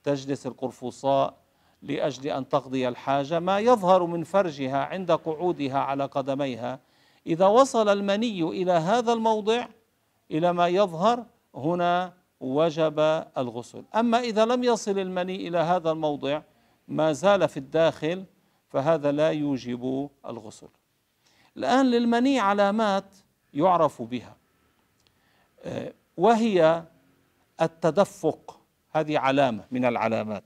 تجلس 0.04 0.46
القرفصاء 0.46 1.34
لأجل 1.82 2.26
أن 2.26 2.48
تقضي 2.48 2.88
الحاجة؟ 2.88 3.38
ما 3.38 3.58
يظهر 3.58 4.06
من 4.06 4.24
فرجها 4.24 4.84
عند 4.84 5.12
قعودها 5.12 5.78
على 5.78 6.04
قدميها. 6.04 6.80
إذا 7.26 7.46
وصل 7.46 7.88
المني 7.88 8.42
إلى 8.42 8.72
هذا 8.72 9.12
الموضع 9.12 9.66
إلى 10.30 10.52
ما 10.52 10.68
يظهر 10.68 11.26
هنا 11.54 12.12
وجب 12.44 13.00
الغسل. 13.38 13.84
أما 13.94 14.18
إذا 14.18 14.44
لم 14.44 14.64
يصل 14.64 14.98
المني 14.98 15.48
إلى 15.48 15.58
هذا 15.58 15.90
الموضع 15.90 16.42
ما 16.88 17.12
زال 17.12 17.48
في 17.48 17.56
الداخل 17.56 18.24
فهذا 18.68 19.12
لا 19.12 19.30
يوجب 19.30 20.10
الغسل. 20.26 20.68
الآن 21.56 21.86
للمني 21.86 22.40
علامات 22.40 23.14
يعرف 23.54 24.02
بها. 24.02 24.36
آه، 25.62 25.92
وهي 26.16 26.84
التدفق 27.62 28.60
هذه 28.90 29.18
علامة 29.18 29.64
من 29.70 29.84
العلامات. 29.84 30.44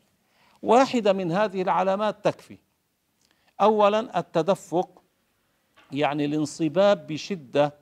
واحدة 0.62 1.12
من 1.12 1.32
هذه 1.32 1.62
العلامات 1.62 2.24
تكفي. 2.24 2.58
أولا 3.60 4.18
التدفق 4.18 5.02
يعني 5.92 6.24
الانصباب 6.24 7.06
بشدة 7.06 7.74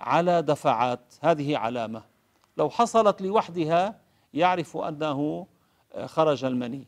على 0.00 0.42
دفعات 0.42 1.14
هذه 1.20 1.56
علامة. 1.56 2.11
لو 2.56 2.70
حصلت 2.70 3.22
لوحدها 3.22 4.00
يعرف 4.34 4.76
أنه 4.76 5.46
خرج 6.04 6.44
المني. 6.44 6.86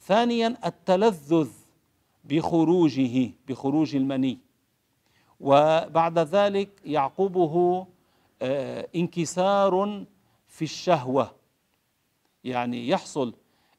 ثانيا 0.00 0.56
التلذذ 0.66 1.50
بخروجه 2.24 3.30
بخروج 3.48 3.96
المني. 3.96 4.38
وبعد 5.40 6.18
ذلك 6.18 6.80
يعقبه 6.84 7.86
آه، 8.42 8.88
انكسار 8.94 10.04
في 10.46 10.62
الشهوة. 10.62 11.34
يعني 12.44 12.88
يحصل 12.88 13.34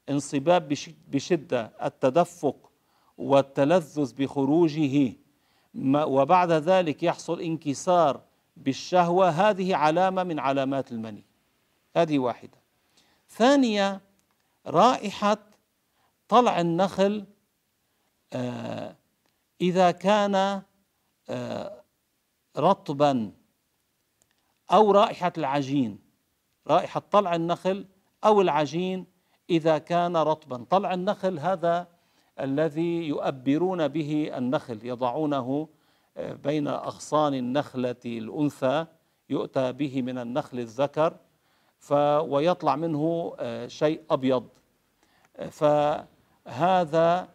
انصباب 0.08 0.74
بشدة 1.08 1.72
التدفق 1.82 2.70
والتلذذ 3.18 4.14
بخروجه. 4.14 5.12
وبعد 5.84 6.52
ذلك 6.52 7.02
يحصل 7.02 7.40
انكسار 7.40 8.20
بالشهوة 8.56 9.28
هذه 9.28 9.76
علامة 9.76 10.22
من 10.22 10.38
علامات 10.38 10.92
المني. 10.92 11.24
هذه 11.96 12.18
واحدة. 12.18 12.58
ثانية 13.28 14.00
رائحة 14.66 15.38
طلع 16.28 16.60
النخل 16.60 17.26
آه، 18.32 18.96
إذا 19.60 19.90
كان 19.90 20.62
آه، 21.28 21.82
رطبا 22.56 23.32
أو 24.72 24.90
رائحة 24.90 25.32
العجين. 25.38 25.98
رائحة 26.66 27.02
طلع 27.10 27.34
النخل 27.34 27.86
أو 28.24 28.40
العجين 28.40 29.06
إذا 29.50 29.78
كان 29.78 30.16
رطبا. 30.16 30.64
طلع 30.70 30.94
النخل 30.94 31.38
هذا 31.38 31.88
الذي 32.40 33.08
يؤبرون 33.08 33.88
به 33.88 34.38
النخل 34.38 34.86
يضعونه 34.86 35.68
بين 36.18 36.68
أغصان 36.68 37.34
النخلة 37.34 37.96
الأنثى 38.06 38.86
يؤتى 39.30 39.72
به 39.72 40.02
من 40.02 40.18
النخل 40.18 40.58
الذكر 40.58 41.16
ف 41.78 41.92
ويطلع 42.22 42.76
منه 42.76 43.34
آه، 43.38 43.66
شيء 43.66 44.02
أبيض. 44.10 44.48
فهذا 45.50 47.28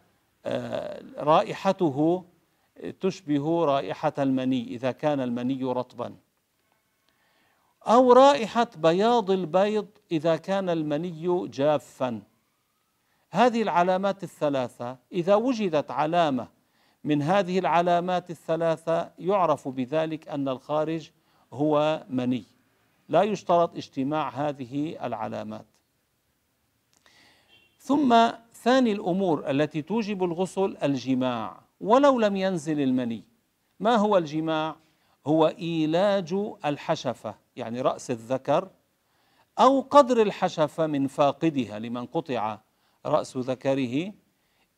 آه، 0.44 1.02
رائحته 1.18 2.24
تشبه 3.00 3.64
رائحة 3.64 4.12
المني 4.18 4.62
إذا 4.74 4.92
كان 4.92 5.20
المني 5.20 5.64
رطبا. 5.64 6.14
أو 7.82 8.12
رائحة 8.12 8.68
بياض 8.76 9.30
البيض 9.30 9.86
إذا 10.12 10.36
كان 10.36 10.70
المني 10.70 11.48
جافا. 11.48 12.22
هذه 13.30 13.62
العلامات 13.62 14.24
الثلاثة 14.24 14.96
إذا 15.12 15.34
وجدت 15.34 15.90
علامة 15.90 16.48
من 17.04 17.22
هذه 17.22 17.58
العلامات 17.58 18.30
الثلاثة 18.30 19.10
يعرف 19.18 19.68
بذلك 19.68 20.28
أن 20.28 20.48
الخارج 20.48 21.10
هو 21.52 22.04
مني. 22.10 22.44
لا 23.08 23.22
يشترط 23.22 23.76
اجتماع 23.76 24.28
هذه 24.28 25.06
العلامات. 25.06 25.66
ثم 27.78 28.30
ثاني 28.54 28.92
الأمور 28.92 29.50
التي 29.50 29.82
توجب 29.82 30.24
الغسل 30.24 30.76
الجماع. 30.82 31.60
ولو 31.80 32.20
لم 32.20 32.36
ينزل 32.36 32.80
المني 32.80 33.24
ما 33.80 33.96
هو 33.96 34.16
الجماع؟ 34.16 34.76
هو 35.26 35.46
إيلاج 35.46 36.34
الحشفة 36.64 37.34
يعني 37.56 37.80
رأس 37.80 38.10
الذكر 38.10 38.70
أو 39.58 39.80
قدر 39.80 40.22
الحشفة 40.22 40.86
من 40.86 41.06
فاقدها 41.06 41.78
لمن 41.78 42.06
قطع 42.06 42.58
رأس 43.06 43.36
ذكره. 43.36 44.12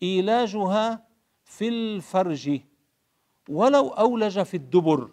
إيلاجها 0.03 1.14
في 1.45 1.69
الفرج 1.69 2.61
ولو 3.49 3.89
أولج 3.89 4.43
في 4.43 4.57
الدبر. 4.57 5.11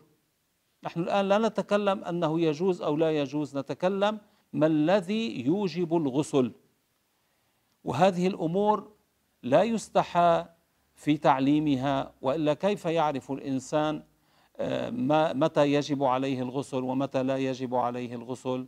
نحن 0.83 0.99
الآن 0.99 1.29
لا 1.29 1.37
نتكلم 1.37 2.03
أنه 2.03 2.39
يجوز 2.39 2.81
أو 2.81 2.95
لا 2.95 3.11
يجوز 3.11 3.57
نتكلم 3.57 4.19
ما 4.53 4.67
الذي 4.67 5.45
يوجب 5.45 5.95
الغسل. 5.95 6.51
وهذه 7.83 8.27
الأمور 8.27 8.91
لا 9.43 9.63
يستحى 9.63 10.45
في 10.95 11.17
تعليمها 11.17 12.13
وإلا 12.21 12.53
كيف 12.53 12.85
يعرف 12.85 13.31
الإنسان 13.31 14.03
ما 14.89 15.33
متى 15.33 15.73
يجب 15.73 16.03
عليه 16.03 16.41
الغسل 16.41 16.83
ومتى 16.83 17.23
لا 17.23 17.37
يجب 17.37 17.75
عليه 17.75 18.15
الغسل؟ 18.15 18.67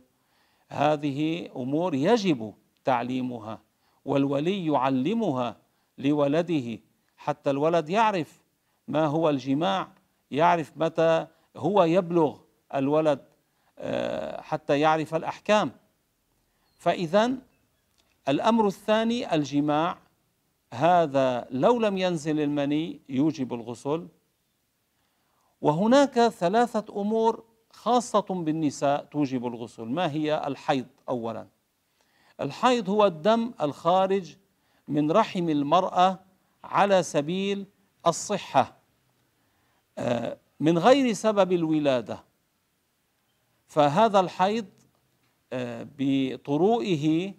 هذه 0.68 1.50
أمور 1.56 1.94
يجب 1.94 2.54
تعليمها 2.84 3.62
والولي 4.04 4.66
يعلمها 4.66 5.56
لولده. 5.98 6.78
حتى 7.24 7.50
الولد 7.50 7.88
يعرف 7.88 8.42
ما 8.88 9.06
هو 9.06 9.30
الجماع 9.30 9.88
يعرف 10.30 10.72
متى 10.76 11.26
هو 11.56 11.84
يبلغ 11.84 12.38
الولد 12.74 13.24
آه، 13.78 14.40
حتى 14.40 14.80
يعرف 14.80 15.14
الأحكام. 15.14 15.72
فإذا 16.78 17.32
الأمر 18.28 18.66
الثاني 18.66 19.34
الجماع 19.34 19.98
هذا 20.72 21.46
لو 21.50 21.78
لم 21.78 21.98
ينزل 21.98 22.40
المني 22.40 23.00
يوجب 23.08 23.54
الغسل. 23.54 24.08
وهناك 25.60 26.28
ثلاثة 26.28 27.00
أمور 27.00 27.44
خاصة 27.70 28.20
بالنساء 28.20 29.04
توجب 29.04 29.46
الغسل. 29.46 29.84
ما 29.84 30.10
هي؟ 30.10 30.46
الحيض 30.46 30.86
أولا. 31.08 31.46
الحيض 32.40 32.90
هو 32.90 33.06
الدم 33.06 33.52
الخارج 33.60 34.36
من 34.88 35.12
رحم 35.12 35.48
المرأة 35.48 36.18
على 36.64 37.02
سبيل 37.02 37.66
الصحة. 38.06 38.76
آه، 39.98 40.38
من 40.60 40.78
غير 40.78 41.12
سبب 41.12 41.52
الولادة. 41.52 42.24
فهذا 43.66 44.20
الحيض 44.20 44.66
آه، 45.52 45.86
بطروئه 45.98 47.34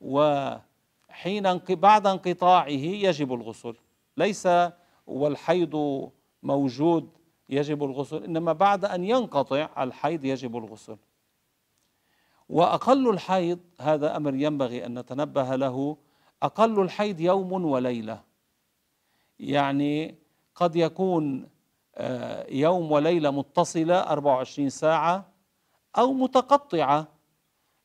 وحين 0.00 1.58
بعد 1.68 2.06
انقطاعه 2.06 2.68
يجب 2.68 3.32
الغسل. 3.32 3.74
ليس 4.16 4.48
والحيض 5.06 6.10
موجود 6.42 7.10
يجب 7.48 7.84
الغسل 7.84 8.24
إنما 8.24 8.52
بعد 8.52 8.84
أن 8.84 9.04
ينقطع 9.04 9.68
الحيض 9.78 10.24
يجب 10.24 10.56
الغسل. 10.56 10.96
وأقل 12.48 13.10
الحيض 13.10 13.58
هذا 13.80 14.16
أمر 14.16 14.34
ينبغي 14.34 14.86
أن 14.86 14.98
نتنبه 14.98 15.56
له 15.56 15.96
أقل 16.42 16.80
الحيض 16.80 17.20
يوم 17.20 17.64
وليلة. 17.64 18.33
يعني 19.38 20.18
قد 20.54 20.76
يكون 20.76 21.48
آه، 21.96 22.46
يوم 22.50 22.92
وليلة 22.92 23.30
متصلة 23.30 24.00
24 24.00 24.68
ساعة 24.70 25.24
أو 25.98 26.12
متقطعة. 26.12 27.08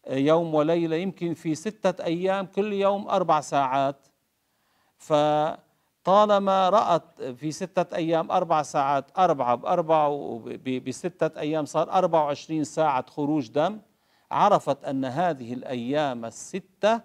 آه، 0.05 0.15
يوم 0.15 0.55
وليلة 0.55 0.95
يمكن 0.95 1.33
في 1.33 1.55
ستة 1.55 2.03
أيام 2.03 2.45
كل 2.45 2.73
يوم 2.73 3.07
أربع 3.07 3.41
ساعات. 3.41 4.07
ف 4.97 5.13
طالما 6.03 6.69
رأت 6.69 7.21
في 7.21 7.51
ستة 7.51 7.95
أيام 7.95 8.31
أربع 8.31 8.61
ساعات 8.61 9.05
أربعة 9.17 9.55
بأربعة 9.55 10.41
بستة 10.87 11.39
أيام 11.39 11.65
صار 11.65 11.91
24 11.91 12.63
ساعة 12.63 13.05
خروج 13.09 13.49
دم 13.49 13.79
عرفت 14.31 14.85
أن 14.85 15.05
هذه 15.05 15.53
الأيام 15.53 16.25
الستة 16.25 17.01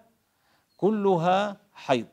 كلها 0.77 1.57
حيض. 1.73 2.07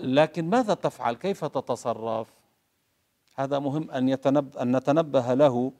لكن 0.00 0.50
ماذا 0.50 0.74
تفعل؟ 0.74 1.14
كيف 1.14 1.44
تتصرف؟ 1.44 2.28
هذا 3.36 3.58
مهم 3.58 3.90
أن, 3.90 4.08
يتنب 4.08 4.56
أن 4.56 4.76
نتنبه 4.76 5.34
له 5.34 5.72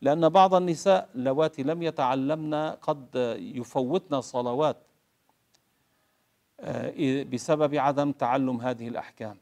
لأن 0.00 0.28
بعض 0.28 0.54
النساء 0.54 1.08
اللواتي 1.14 1.62
لم 1.62 1.82
يتعلمن 1.82 2.54
قد 2.54 3.06
يفوتن 3.38 4.20
صلوات 4.20 4.76
آه، 6.60 7.22
بسبب 7.22 7.74
عدم 7.74 8.12
تعلم 8.12 8.60
هذه 8.60 8.88
الأحكام. 8.88 9.36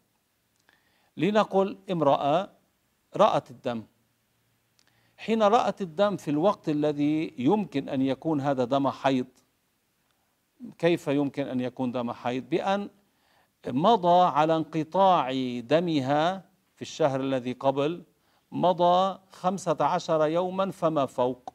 لنقل 1.16 1.79
امرأة 1.90 2.51
رأت 3.16 3.51
الدم. 3.51 3.83
حين 5.16 5.42
رأت 5.42 5.83
الدم 5.83 6.16
في 6.16 6.31
الوقت 6.31 6.68
الذي 6.68 7.35
يمكن 7.38 7.88
أن 7.88 8.03
يكون 8.03 8.40
هذا 8.40 8.64
دم 8.64 8.88
حيض 8.88 9.27
كيف 10.78 11.08
يمكن 11.08 11.46
أن 11.46 11.60
يكون 11.60 11.92
دم 11.92 12.12
حيض؟ 12.12 12.48
بأن 12.48 12.90
مضى 13.66 14.24
على 14.24 14.56
انقطاع 14.56 15.32
دمها 15.60 16.44
في 16.74 16.82
الشهر 16.82 17.20
الذي 17.20 17.52
قبل 17.52 18.04
مضى 18.52 19.18
خمسة 19.30 19.76
عشر 19.80 20.26
يوما 20.26 20.70
فما 20.70 21.06
فوق. 21.06 21.52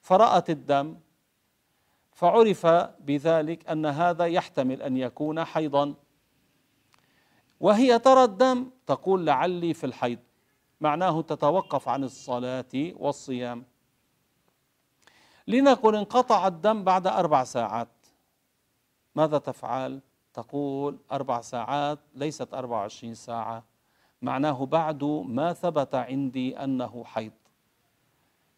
فرأت 0.00 0.50
الدم 0.50 0.96
فعرف 2.12 2.66
بذلك 3.00 3.68
أن 3.68 3.86
هذا 3.86 4.24
يحتمل 4.24 4.82
أن 4.82 4.96
يكون 4.96 5.44
حيضا. 5.44 5.94
وهي 7.60 7.98
ترى 7.98 8.24
الدم 8.24 8.70
تقول 8.86 9.26
لعلي 9.26 9.74
في 9.74 9.84
الحيض 9.84 10.18
معناه 10.80 11.22
تتوقف 11.22 11.88
عن 11.88 12.04
الصلاة 12.04 12.72
والصيام. 12.74 13.64
لنقل 15.46 15.96
انقطع 15.96 16.46
الدم 16.46 16.84
بعد 16.84 17.06
أربع 17.06 17.44
ساعات. 17.44 17.88
ماذا 19.14 19.38
تفعل؟ 19.38 20.00
تقول 20.34 20.98
أربع 21.12 21.40
ساعات 21.40 21.98
ليست 22.14 22.54
أربع 22.54 22.76
وعشرين 22.76 23.14
ساعة. 23.14 23.64
معناه 24.22 24.66
بعد 24.66 25.04
ما 25.04 25.52
ثبت 25.52 25.94
عندي 25.94 26.58
أنه 26.58 27.04
حيض. 27.04 27.32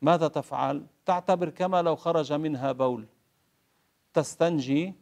ماذا 0.03 0.29
تفعل؟ 0.29 0.87
تعتبر 1.07 1.51
كما 1.51 1.83
لو 1.83 1.97
خرج 1.97 2.33
منها 2.33 2.73
بول. 2.73 3.07
تستنجي 4.15 4.95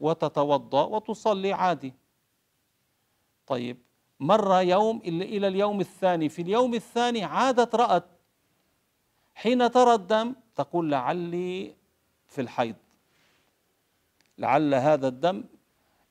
وتتوضأ 0.00 0.84
وتصلي 0.84 1.52
عادي. 1.52 1.94
طيب 3.46 3.78
مر 4.20 4.60
يوم 4.60 4.96
إلى 5.04 5.48
اليوم 5.48 5.80
الثاني. 5.80 6.28
في 6.28 6.42
اليوم 6.42 6.74
الثاني 6.74 7.24
عادت 7.24 7.74
رأت. 7.74 8.04
حين 9.34 9.70
ترى 9.70 9.94
الدم 9.94 10.34
تقول 10.56 10.90
لعلي 10.90 11.76
في 12.26 12.40
الحيض. 12.40 12.76
لعل 14.38 14.74
هذا 14.74 15.08
الدم 15.08 15.44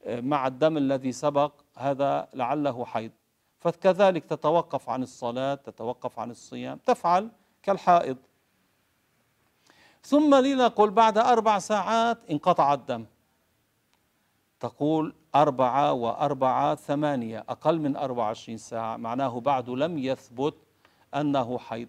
مع 0.07 0.47
الدم 0.47 0.77
الذي 0.77 1.11
سبق 1.11 1.51
هذا 1.77 2.27
لعله 2.33 2.85
حيض. 2.85 3.11
فكذلك 3.59 4.25
تتوقف 4.25 4.89
عن 4.89 5.03
الصلاة 5.03 5.55
تتوقف 5.55 6.19
عن 6.19 6.31
الصيام 6.31 6.79
تفعل 6.85 7.29
كالحائض. 7.63 8.17
ثم 10.03 10.35
لنقل 10.35 10.89
بعد 10.89 11.17
أربع 11.17 11.59
ساعات 11.59 12.17
انقطع 12.31 12.73
الدم. 12.73 13.05
تقول 14.59 15.15
أربعة 15.35 15.93
وأربعة 15.93 16.75
ثمانية 16.75 17.45
أقل 17.49 17.79
من 17.79 17.95
أربع 17.95 18.23
وعشرين 18.23 18.57
ساعة 18.57 18.97
معناه 18.97 19.39
بعد 19.39 19.69
لم 19.69 19.97
يثبت 19.97 20.55
أنه 21.15 21.57
حيض. 21.57 21.87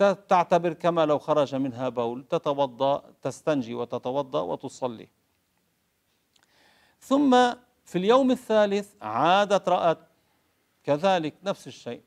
فتعتبر 0.00 0.72
كما 0.72 1.06
لو 1.06 1.18
خرج 1.18 1.54
منها 1.54 1.88
بول 1.88 2.24
تتوضأ 2.24 3.02
تستنجي 3.22 3.74
وتتوضأ 3.74 4.40
وتصلي. 4.40 5.08
ثم 7.00 7.52
في 7.84 7.98
اليوم 7.98 8.30
الثالث 8.30 8.94
عادت 9.02 9.68
رأت 9.68 9.98
كذلك 10.84 11.34
نفس 11.42 11.66
الشيء. 11.66 12.02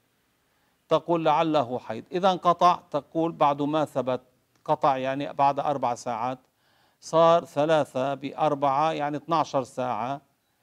تقول 0.90 1.26
لعله 1.26 1.80
حيض. 1.80 2.04
إذا 2.12 2.32
انقطع 2.32 2.80
تقول 2.92 3.32
بعد 3.32 3.62
ما 3.62 3.86
ثبت 3.86 4.22
قطع 4.66 4.98
يعني 4.98 5.34
بعد 5.34 5.60
أربع 5.60 5.96
ساعات 5.96 6.40
صار 7.00 7.46
ثلاثة 7.46 8.14
بأربعة 8.14 8.92
يعني 8.92 9.18
12 9.18 9.64
ساعة 9.64 10.22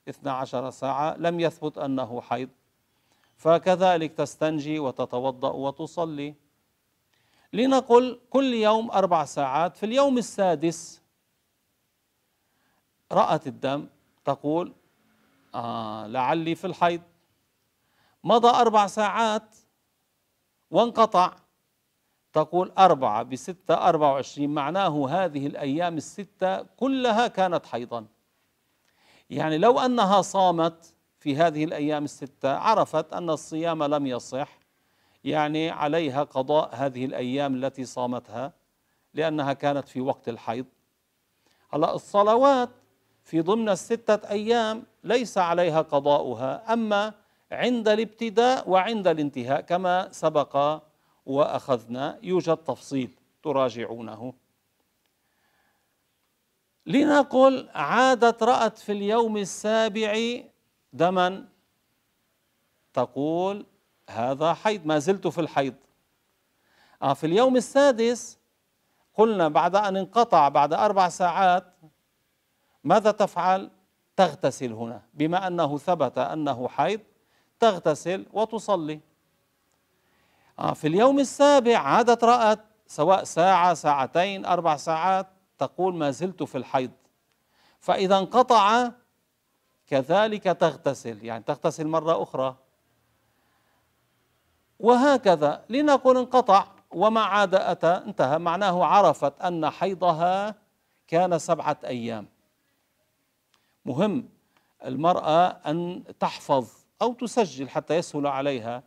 12 0.08 0.70
ساعة 0.70 1.16
لم 1.18 1.40
يثبت 1.40 1.78
أنه 1.78 2.20
حيض. 2.20 2.48
فكذلك 3.36 4.12
تستنجي 4.12 4.78
وتتوضأ 4.78 5.50
وتصلي. 5.50 6.34
لنقل 7.52 8.20
كل 8.30 8.54
يوم 8.54 8.90
أربع 8.90 9.24
ساعات 9.24 9.76
في 9.76 9.86
اليوم 9.86 10.18
السادس. 10.18 11.02
رأت 13.12 13.46
الدم 13.46 13.88
تقول 14.24 14.74
آه 15.54 16.06
لعلي 16.06 16.54
في 16.54 16.66
الحيض. 16.66 17.02
مضى 18.24 18.48
أربع 18.48 18.86
ساعات 18.86 19.56
وانقطع. 20.70 21.36
تقول 22.32 22.72
أربعة 22.78 23.22
بستة 23.22 23.74
أربعة 23.74 24.12
وعشرين 24.12 24.50
معناه 24.50 25.08
هذه 25.08 25.46
الأيام 25.46 25.96
الستة 25.96 26.62
كلها 26.62 27.28
كانت 27.28 27.66
حيضا. 27.66 28.06
يعني 29.30 29.58
لو 29.58 29.80
أنها 29.80 30.22
صامت 30.22 30.94
في 31.18 31.36
هذه 31.36 31.64
الأيام 31.64 32.04
الستة 32.04 32.56
عرفت 32.56 33.12
أن 33.12 33.30
الصيام 33.30 33.82
لم 33.82 34.06
يصح. 34.06 34.59
يعني 35.24 35.70
عليها 35.70 36.22
قضاء 36.22 36.74
هذه 36.74 37.04
الأيام 37.04 37.54
التي 37.54 37.84
صامتها 37.84 38.52
لأنها 39.14 39.52
كانت 39.52 39.88
في 39.88 40.00
وقت 40.00 40.28
الحيض. 40.28 40.66
هلا 41.70 41.94
الصلوات 41.94 42.70
في 43.24 43.40
ضمن 43.40 43.68
الستة 43.68 44.30
أيام 44.30 44.84
ليس 45.04 45.38
عليها 45.38 45.82
قضاؤها 45.82 46.72
أما 46.72 47.14
عند 47.52 47.88
الابتداء 47.88 48.70
وعند 48.70 49.06
الانتهاء 49.06 49.60
كما 49.60 50.12
سبق 50.12 50.82
وأخذنا 51.26 52.18
يوجد 52.22 52.56
تفصيل 52.56 53.10
تراجعونه. 53.42 54.34
لنقل 56.86 57.68
عادت 57.74 58.42
رأت 58.42 58.78
في 58.78 58.92
اليوم 58.92 59.36
السابع 59.36 60.40
دما 60.92 61.48
تقول 62.92 63.66
هذا 64.10 64.54
حيض 64.54 64.86
ما 64.86 64.98
زلت 64.98 65.26
في 65.26 65.40
الحيض. 65.40 65.74
آه 67.02 67.14
في 67.14 67.26
اليوم 67.26 67.56
السادس 67.56 68.38
قلنا 69.14 69.48
بعد 69.48 69.76
أن 69.76 69.96
انقطع 69.96 70.48
بعد 70.48 70.72
أربع 70.72 71.08
ساعات 71.08 71.64
ماذا 72.84 73.10
تفعل؟ 73.10 73.70
تغتسل 74.16 74.72
هنا. 74.72 75.02
بما 75.14 75.46
أنه 75.46 75.78
ثبت 75.78 76.18
أنه 76.18 76.68
حيض 76.68 77.00
تغتسل 77.60 78.26
وتصلي. 78.32 79.00
آه، 80.58 80.72
في 80.72 80.88
اليوم 80.88 81.18
السابع 81.18 81.78
عادت 81.78 82.24
رأت 82.24 82.60
سواء 82.86 83.24
ساعة 83.24 83.74
ساعتين 83.74 84.44
أربع 84.44 84.76
ساعات 84.76 85.26
تقول 85.58 85.94
ما 85.94 86.10
زلت 86.10 86.42
في 86.42 86.58
الحيض. 86.58 86.90
فإذا 87.80 88.18
انقطع 88.18 88.90
كذلك 89.86 90.44
تغتسل. 90.44 91.24
يعني 91.24 91.44
تغتسل 91.44 91.86
مرة 91.86 92.22
أخرى. 92.22 92.56
وهكذا. 94.80 95.64
لنقول 95.68 96.16
انقطع 96.16 96.66
وما 96.90 97.20
عاد 97.20 97.54
أتى 97.54 97.86
انتهى. 98.06 98.38
معناه 98.38 98.84
عرفت 98.84 99.40
أن 99.40 99.70
حيضها 99.70 100.54
كان 101.08 101.38
سبعة 101.38 101.76
أيام. 101.84 102.26
مهم 103.84 104.28
المرأة 104.84 105.46
أن 105.46 106.04
تحفظ 106.20 106.68
أو 107.02 107.12
تسجل 107.12 107.68
حتى 107.68 107.94
يسهل 107.94 108.26
عليها 108.26 108.82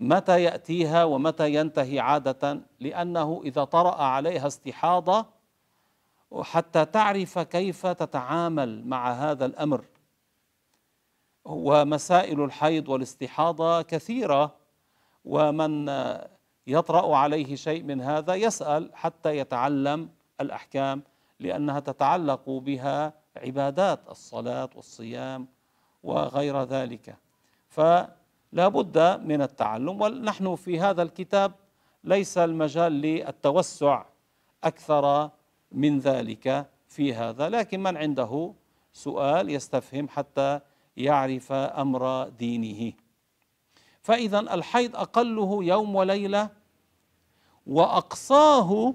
متى 0.00 0.42
يأتيها 0.42 1.04
ومتى 1.04 1.54
ينتهي 1.54 2.00
عادة 2.00 2.60
لأنه 2.80 3.40
إذا 3.44 3.64
طرأ 3.64 4.02
عليها 4.02 4.46
استحاضة 4.46 5.26
حتى 6.42 6.84
تعرف 6.84 7.38
كيف 7.38 7.86
تتعامل 7.86 8.88
مع 8.88 9.12
هذا 9.12 9.46
الأمر. 9.46 9.84
ومسائل 11.44 12.44
الحيض 12.44 12.88
والاستحاضة 12.88 13.82
كثيرة. 13.82 14.63
ومن 15.24 15.90
يطرأ 16.66 17.16
عليه 17.16 17.56
شيء 17.56 17.82
من 17.82 18.00
هذا 18.00 18.34
يسأل 18.34 18.90
حتى 18.94 19.36
يتعلم 19.36 20.08
الأحكام 20.40 21.02
لأنها 21.40 21.80
تتعلق 21.80 22.50
بها 22.50 23.12
عبادات 23.36 24.00
الصلاة 24.10 24.70
والصيام 24.76 25.48
وغير 26.02 26.62
ذلك. 26.62 27.16
فلا 27.68 28.68
بد 28.68 29.20
من 29.20 29.42
التعلم 29.42 30.00
ونحن 30.00 30.54
في 30.54 30.80
هذا 30.80 31.02
الكتاب 31.02 31.52
ليس 32.04 32.38
المجال 32.38 32.92
للتوسع 32.92 34.04
أكثر 34.64 35.30
من 35.72 35.98
ذلك 35.98 36.66
في 36.88 37.14
هذا 37.14 37.48
لكن 37.48 37.82
من 37.82 37.96
عنده 37.96 38.54
سؤال 38.92 39.50
يستفهم 39.50 40.08
حتى 40.08 40.60
يعرف 40.96 41.52
أمر 41.52 42.28
دينه. 42.28 42.92
فإذا 44.04 44.38
الحيض 44.40 44.96
أقله 44.96 45.64
يوم 45.64 45.96
وليلة 45.96 46.48
وأقصاه 47.66 48.94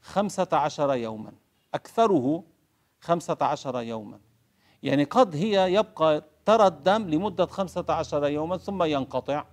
خمسة 0.00 0.48
عشر 0.52 0.94
يوما 0.94 1.32
أكثره 1.74 2.44
خمسة 3.00 3.36
عشر 3.40 3.80
يوما. 3.82 4.18
يعني 4.82 5.04
قد 5.04 5.36
هي 5.36 5.74
يبقى 5.74 6.24
ترى 6.44 6.66
الدم 6.66 7.08
لمدة 7.08 7.46
خمسة 7.46 7.84
عشر 7.88 8.26
يوما 8.26 8.56
ثم 8.56 8.82
ينقطع. 8.82 9.44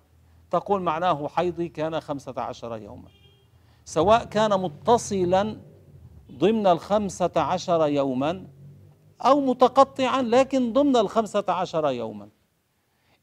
تقول 0.52 0.82
معناه 0.82 1.28
حيضي 1.28 1.70
كان 1.70 2.00
خمسة 2.00 2.34
عشر 2.38 2.78
يوما. 2.78 3.10
سواء 3.86 4.24
كان 4.26 4.62
متصلا 4.62 5.58
ضمن 6.32 6.68
الخمسة 6.68 7.32
عشر 7.36 7.88
يوما 7.88 8.48
أو 9.22 9.42
متقطعا 9.42 10.22
لكن 10.22 10.74
ضمن 10.74 10.98
الخمسة 10.98 11.46
عشر 11.48 11.90
يوما. 11.90 12.30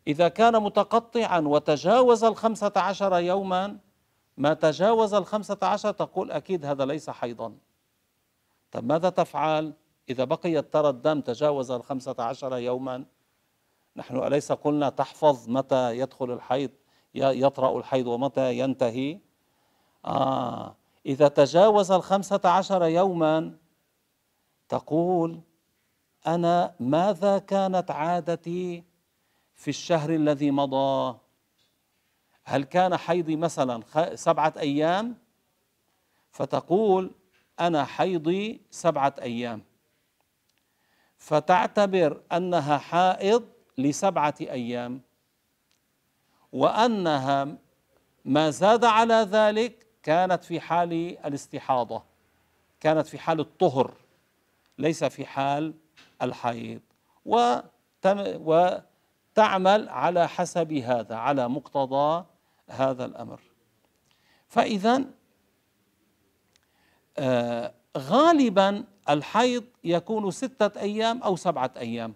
إذا 0.06 0.28
كان 0.28 0.62
متقطعا 0.62 1.40
وتجاوز 1.40 2.24
الخمسة 2.24 2.72
عشر 2.76 3.18
يوما 3.18 3.78
ما 4.36 4.54
تجاوز 4.54 5.14
الخمسة 5.14 5.58
عشر 5.62 5.90
تقول 5.90 6.30
أكيد 6.30 6.64
هذا 6.64 6.84
ليس 6.84 7.10
حيضا. 7.10 7.56
طب 8.70 8.84
ماذا 8.84 9.10
تفعل؟ 9.10 9.74
إذا 10.08 10.24
بقيت 10.24 10.72
ترى 10.72 10.88
الدم 10.88 11.20
تجاوز 11.20 11.70
الخمسة 11.70 12.14
عشر 12.18 12.56
يوما 12.56 13.04
نحن 13.96 14.16
أليس 14.16 14.52
قلنا 14.52 14.88
تحفظ 14.88 15.48
متى 15.48 15.98
يدخل 15.98 16.32
الحيض 16.32 16.70
يطرأ 17.14 17.78
الحيض 17.78 18.06
ومتى 18.06 18.58
ينتهي؟ 18.58 19.18
آه 20.04 20.76
إذا 21.06 21.28
تجاوز 21.28 21.90
الخمسة 21.90 22.40
عشر 22.44 22.84
يوما 22.84 23.56
تقول 24.68 25.40
أنا 26.26 26.74
ماذا 26.80 27.38
كانت 27.38 27.90
عادتي؟ 27.90 28.84
في 29.56 29.68
الشهر 29.68 30.10
الذي 30.10 30.50
مضى؟ 30.50 31.18
هل 32.44 32.64
كان 32.64 32.96
حيضي 32.96 33.36
مثلا 33.36 33.82
سبعة 34.14 34.54
أيام؟ 34.58 35.16
فتقول 36.30 37.10
أنا 37.60 37.84
حيضي 37.84 38.60
سبعة 38.70 39.14
أيام. 39.22 39.62
فتعتبر 41.18 42.22
أنها 42.32 42.78
حائض 42.78 43.48
لسبعة 43.78 44.34
أيام. 44.40 45.00
وأنها 46.52 47.56
ما 48.24 48.50
زاد 48.50 48.84
على 48.84 49.14
ذلك 49.14 49.86
كانت 50.02 50.44
في 50.44 50.60
حال 50.60 50.92
الاستحاضة. 51.26 52.02
كانت 52.80 53.06
في 53.06 53.18
حال 53.18 53.40
الطهر. 53.40 53.94
ليس 54.78 55.04
في 55.04 55.26
حال 55.26 55.74
الحيض. 56.22 56.80
وتعمل 59.36 59.88
على 59.88 60.28
حسب 60.28 60.72
هذا 60.72 61.14
على 61.14 61.48
مقتضى 61.48 62.24
هذا 62.70 63.04
الأمر. 63.04 63.40
فإذا 64.48 65.04
آه، 67.18 67.74
غالبا 67.98 68.84
الحيض 69.08 69.64
يكون 69.84 70.30
ستة 70.30 70.80
أيام 70.80 71.22
أو 71.22 71.36
سبعة 71.36 71.70
أيام. 71.76 72.14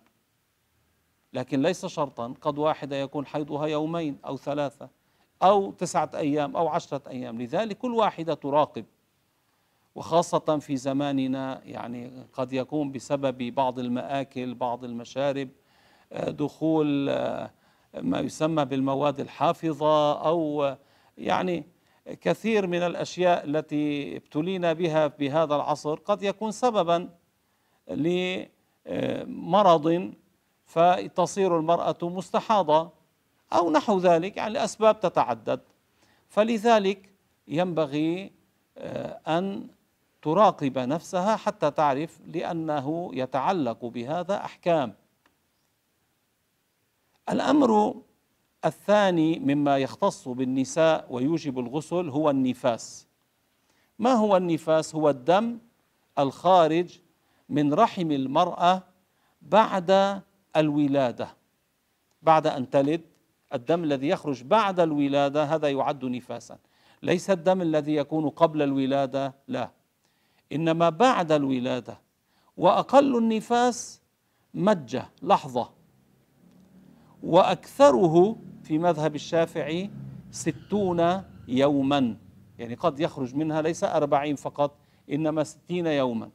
لكن 1.33 1.62
ليس 1.62 1.87
شرطا 1.87 2.35
قد 2.40 2.59
واحدة 2.59 2.96
يكون 2.96 3.26
حيضها 3.26 3.66
يومين 3.66 4.18
أو 4.26 4.37
ثلاثة 4.37 4.88
أو 5.42 5.70
تسعة 5.70 6.11
أيام 6.14 6.56
أو 6.56 6.68
عشرة 6.68 7.02
أيام. 7.09 7.42
لذلك 7.42 7.78
كل 7.78 7.94
واحدة 7.94 8.35
تراقب. 8.35 8.85
وخاصة 9.94 10.59
في 10.59 10.76
زماننا 10.76 11.61
يعني 11.64 12.26
قد 12.33 12.52
يكون 12.52 12.92
بسبب 12.92 13.54
بعض 13.54 13.78
المآكل 13.78 14.54
بعض 14.54 14.85
المشارب 14.85 15.48
دخول 16.12 17.09
آه، 17.09 17.51
ما 17.94 18.20
يسمى 18.20 18.64
بالمواد 18.64 19.20
الحافظة 19.20 20.12
أو 20.12 20.75
يعني 21.18 21.64
كثير 22.20 22.66
من 22.66 22.83
الأشياء 22.83 23.44
التي 23.44 24.16
ابتلينا 24.16 24.73
بها 24.73 25.07
بهذا 25.07 25.55
العصر 25.55 25.94
قد 25.94 26.23
يكون 26.23 26.51
سببا 26.51 27.09
لمرض 28.87 30.12
فتصير 30.64 31.59
المرأة 31.59 31.99
مستحاضة 32.03 32.90
أو 33.53 33.70
نحو 33.70 33.99
ذلك 33.99 34.37
يعني 34.37 34.55
لأسباب 34.55 35.01
تتعدد. 35.01 35.61
فلذلك 36.29 37.11
ينبغي 37.49 38.33
آه، 38.79 39.20
أن 39.38 39.68
تراقب 40.23 40.79
نفسها 40.79 41.37
حتى 41.37 41.70
تعرف 41.70 42.20
لأنه 42.27 43.11
يتعلق 43.12 43.85
بهذا 43.85 44.37
أحكام. 44.37 44.94
الأمر 47.31 47.95
الثاني 48.64 49.38
مما 49.38 49.79
يختص 49.79 50.29
بالنساء 50.29 51.07
ويوجب 51.11 51.59
الغسل 51.59 52.09
هو 52.09 52.31
النفاس. 52.31 53.07
ما 53.99 54.12
هو 54.12 54.37
النفاس؟ 54.37 54.95
هو 54.95 55.11
الدم 55.11 55.59
الخارج 56.19 56.99
من 57.49 57.75
رحم 57.75 58.11
المرأة 58.11 58.83
بعد 59.43 60.21
الولادة. 60.57 61.37
بعد 62.23 62.47
أن 62.47 62.71
تلد 62.71 63.01
الدم 63.55 63.85
الذي 63.85 64.09
يخرج 64.09 64.43
بعد 64.43 64.81
الولادة 64.81 65.45
هذا 65.45 65.69
يعد 65.69 66.05
نفاسا. 66.05 66.59
ليس 67.03 67.31
الدم 67.31 67.62
الذي 67.62 67.95
يكون 67.95 68.29
قبل 68.29 68.62
الولادة؟ 68.62 69.35
لا. 69.49 69.71
إنما 70.53 70.88
بعد 70.88 71.33
الولادة. 71.33 72.01
وأقل 72.57 73.16
النفاس 73.16 74.01
مجة 74.55 75.11
لحظة. 75.23 75.80
وأكثره 77.22 78.37
في 78.62 78.78
مذهب 78.78 79.14
الشافعي 79.14 79.90
ستون 80.30 81.22
يوما. 81.48 82.16
يعني 82.59 82.74
قد 82.74 83.00
يخرج 83.00 83.35
منها 83.35 83.62
ليس 83.62 83.85
أربعين 83.85 84.37
فقط 84.37 84.76
إنما 85.11 85.44
ستين 85.44 85.87
يوما. 85.87 86.30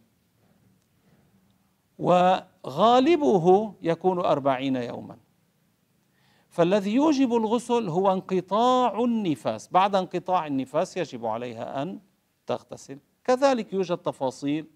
وغالبه 2.00 3.76
يكون 3.82 4.20
أربعين 4.20 4.76
يوما. 4.76 5.18
فالذي 6.50 6.94
يوجب 6.94 7.34
الغسل 7.34 7.90
هو 7.90 8.14
انقطاع 8.14 9.04
النفاس. 9.04 9.68
بعد 9.68 9.96
انقطاع 9.96 10.48
النفاس 10.48 10.98
يجب 10.98 11.26
عليها 11.26 11.82
أن 11.82 12.00
تغتسل. 12.48 13.00
كذلك 13.24 13.74
يوجد 13.74 13.98
تفاصيل 13.98 14.68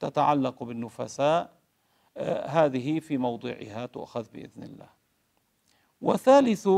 تتعلق 0.00 0.62
بالنفساء 0.62 1.56
آه، 2.16 2.46
هذه 2.46 3.00
في 3.00 3.18
موضعها 3.18 3.86
تؤخذ 3.86 4.26
بإذن 4.32 4.62
الله. 4.62 4.88
وثالث 6.00 6.68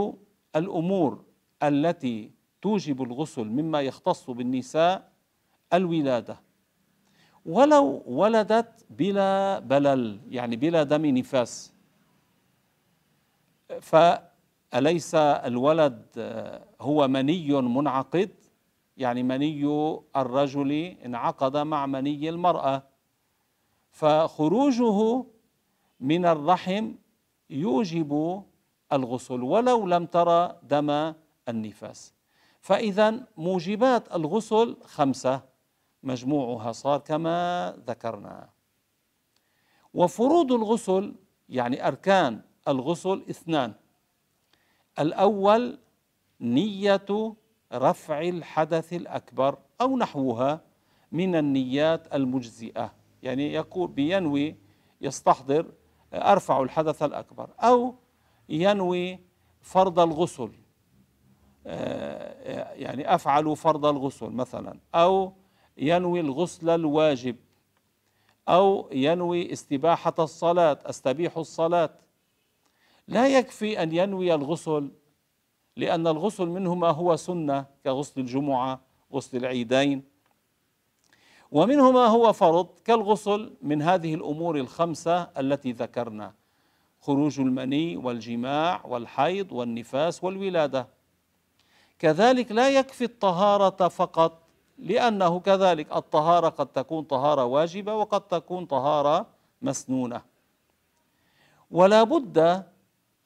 الأمور 0.57 1.25
التي 1.63 2.31
توجب 2.63 3.03
الغسل 3.03 3.45
مما 3.45 3.81
يختص 3.81 4.31
بالنساء 4.31 5.13
الولادة. 5.73 6.41
ولو 7.47 8.03
ولدت 8.07 8.87
بلا 8.91 9.59
بلل 9.59 10.21
يعني 10.31 10.57
بلا 10.57 10.83
دم 10.83 11.07
نفاس 11.07 11.73
فأليس 13.81 15.15
الولد 15.15 16.03
هو 16.81 17.09
مني 17.09 17.53
منعقد؟ 17.63 18.31
يعني 18.97 19.23
مني 19.23 19.65
الرجل 20.17 20.73
انعقد 21.05 21.57
مع 21.57 21.87
مني 21.87 22.29
المرأة. 22.29 22.83
فخروجه 23.91 25.25
من 26.01 26.27
الرحم 26.27 26.95
يوجب 27.51 28.43
الغسل 28.93 29.43
ولو 29.43 29.87
لم 29.87 30.07
ترى 30.07 30.59
دم 30.63 31.15
النفاس. 31.49 32.15
فإذا 32.61 33.27
موجبات 33.37 34.15
الغسل 34.15 34.77
خمسة 34.85 35.43
مجموعها 36.03 36.73
صار 36.73 37.01
كما 37.01 37.77
ذكرنا. 37.87 38.49
وفروض 39.95 40.53
الغسل 40.53 41.15
يعني 41.49 41.89
أركان 41.89 42.41
الغسل 42.69 43.25
اثنان. 43.31 43.75
الأول 44.99 45.79
نية 46.41 47.35
رفع 47.73 48.21
الحدث 48.21 48.93
الأكبر 48.93 49.59
أو 49.81 49.97
نحوها 49.97 50.61
من 51.13 51.37
النيات 51.37 52.15
المجزئة. 52.15 52.93
يعني 53.23 53.53
يقول 53.53 53.89
بينوي 53.89 54.57
يستحضر 55.01 55.73
أرفع 56.15 56.63
الحدث 56.63 57.03
الأكبر 57.03 57.51
أو 57.61 57.95
ينوي 58.49 59.19
فرض 59.61 60.01
الغسل. 60.01 60.51
آه، 61.67 62.73
يعني 62.75 63.15
أفعل 63.15 63.57
فرض 63.57 63.87
الغسل 63.87 64.31
مثلا 64.31 64.79
أو 64.95 65.33
ينوي 65.79 66.21
الغسل 66.21 66.71
الواجب 66.71 67.37
أو 68.49 68.89
ينوي 68.93 69.53
استباحة 69.53 70.15
الصلاة 70.19 70.79
أستبيح 70.87 71.37
الصلاة. 71.37 71.91
لا 73.09 73.39
يكفي 73.39 73.83
أن 73.83 73.93
ينوي 73.93 74.35
الغسل 74.35 74.91
لأن 75.77 76.07
الغسل 76.07 76.47
منه 76.47 76.75
ما 76.75 76.91
هو 76.91 77.17
سنة 77.17 77.67
كغسل 77.85 78.21
الجمعة 78.21 78.81
غسل 79.13 79.37
العيدين. 79.37 80.05
ومنه 81.51 81.91
ما 81.93 82.07
هو 82.07 82.33
فرض 82.33 82.69
كالغسل 82.85 83.57
من 83.63 83.83
هذه 83.83 84.15
الأمور 84.15 84.57
الخمسة 84.57 85.23
التي 85.23 85.73
ذكرنا. 85.73 86.35
خروج 87.09 87.41
المني 87.41 87.97
والجماع 87.97 88.85
والحيض 88.85 89.53
والنفاس 89.53 90.25
والولادة. 90.25 90.89
كذلك 91.99 92.53
لا 92.53 92.69
يكفي 92.69 93.05
الطهارة 93.05 93.89
فقط 93.89 94.33
لأنه 94.79 95.41
كذلك 95.41 95.97
الطهارة 95.97 96.49
قد 96.49 96.67
تكون 96.67 97.05
طهارة 97.05 97.45
واجبة 97.45 97.95
وقد 97.95 98.21
تكون 98.21 98.67
طهارة 98.67 99.27
مسنونة. 99.63 100.21
ولا 101.71 102.03
بد 102.03 102.65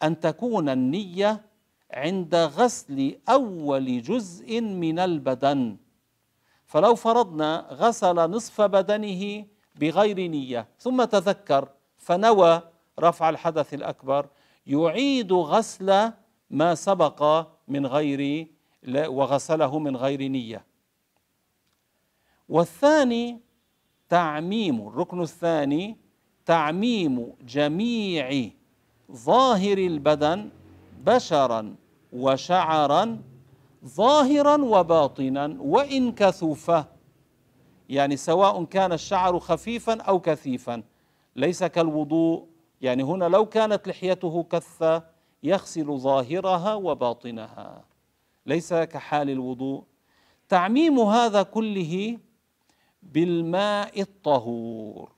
أن 0.03 0.21
تكون 0.21 0.69
النية 0.69 1.43
عند 1.91 2.35
غسل 2.35 3.19
أول 3.29 4.03
جزء 4.03 4.61
من 4.61 4.99
البدن. 4.99 5.77
فلو 6.67 6.95
فرضنا 6.95 7.67
غسل 7.71 8.17
نصف 8.31 8.61
بدنه 8.61 9.45
بغير 9.75 10.19
نية 10.21 10.69
ثم 10.79 11.05
تذكر 11.05 11.69
فنوى 11.99 12.72
رفع 13.01 13.29
الحدث 13.29 13.75
الأكبر 13.75 14.27
يعيد 14.67 15.33
غسل 15.33 16.13
ما 16.51 16.75
سبق 16.75 17.47
من 17.69 17.87
غير 17.87 18.47
وغسله 18.89 19.79
من 19.79 19.97
غير 19.97 20.23
نية. 20.23 20.65
والثاني 22.49 23.41
تعميم 24.09 24.89
الركن 24.89 25.23
الثاني 25.23 25.97
تعميم 26.47 27.33
جميع 27.43 28.51
ظاهر 29.13 29.79
البدن 29.79 30.51
بشرا 31.07 31.75
وشعرا 32.13 33.23
ظاهرا 33.85 34.57
وباطنا 34.63 35.57
وإن 35.61 36.13
كثف 36.13 36.85
يعني 37.89 38.17
سواء 38.17 38.65
كان 38.65 38.93
الشعر 38.93 39.39
خفيفا 39.39 40.03
أو 40.03 40.21
كثيفا 40.21 40.83
ليس 41.37 41.65
كالوضوء 41.65 42.52
يعني 42.83 43.03
هنا 43.03 43.25
لو 43.25 43.47
كانت 43.47 43.89
لحيته 43.89 44.43
كثة 44.43 45.05
يغسل 45.43 45.99
ظاهرها 45.99 46.75
وباطنها. 46.75 47.85
ليس 48.47 48.75
كحال 48.75 49.31
الوضوء. 49.31 49.85
تعميم 50.49 50.99
هذا 50.99 51.43
كله 51.43 52.19
بالماء 53.03 54.01
الطهور. 54.01 55.13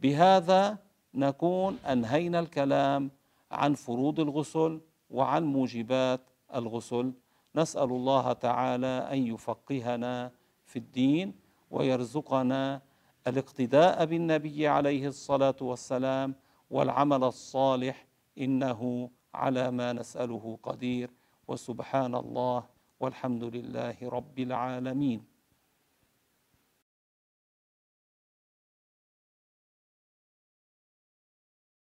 بهذا 0.00 0.78
نكون 1.14 1.78
أنهينا 1.86 2.40
الكلام 2.40 3.10
عن 3.50 3.74
فروض 3.74 4.20
الغسل 4.20 4.80
وعن 5.10 5.44
موجبات 5.44 6.20
الغسل. 6.54 7.12
نسأل 7.56 7.90
الله 7.90 8.32
تعالى 8.32 9.08
أن 9.12 9.26
يفقهنا 9.26 10.30
في 10.66 10.78
الدين 10.78 11.34
ويرزقنا 11.70 12.80
الاقتداء 13.26 14.04
بالنبي 14.04 14.68
عليه 14.68 15.08
الصلاة 15.08 15.56
والسلام 15.60 16.34
والعمل 16.72 17.24
الصالح 17.24 18.06
إنه 18.38 19.10
على 19.34 19.70
ما 19.70 19.92
نسأله 19.92 20.58
قدير 20.62 21.10
وسبحان 21.48 22.14
الله 22.14 22.64
والحمد 23.00 23.44
لله 23.44 23.96
رب 24.02 24.38
العالمين. 24.38 25.31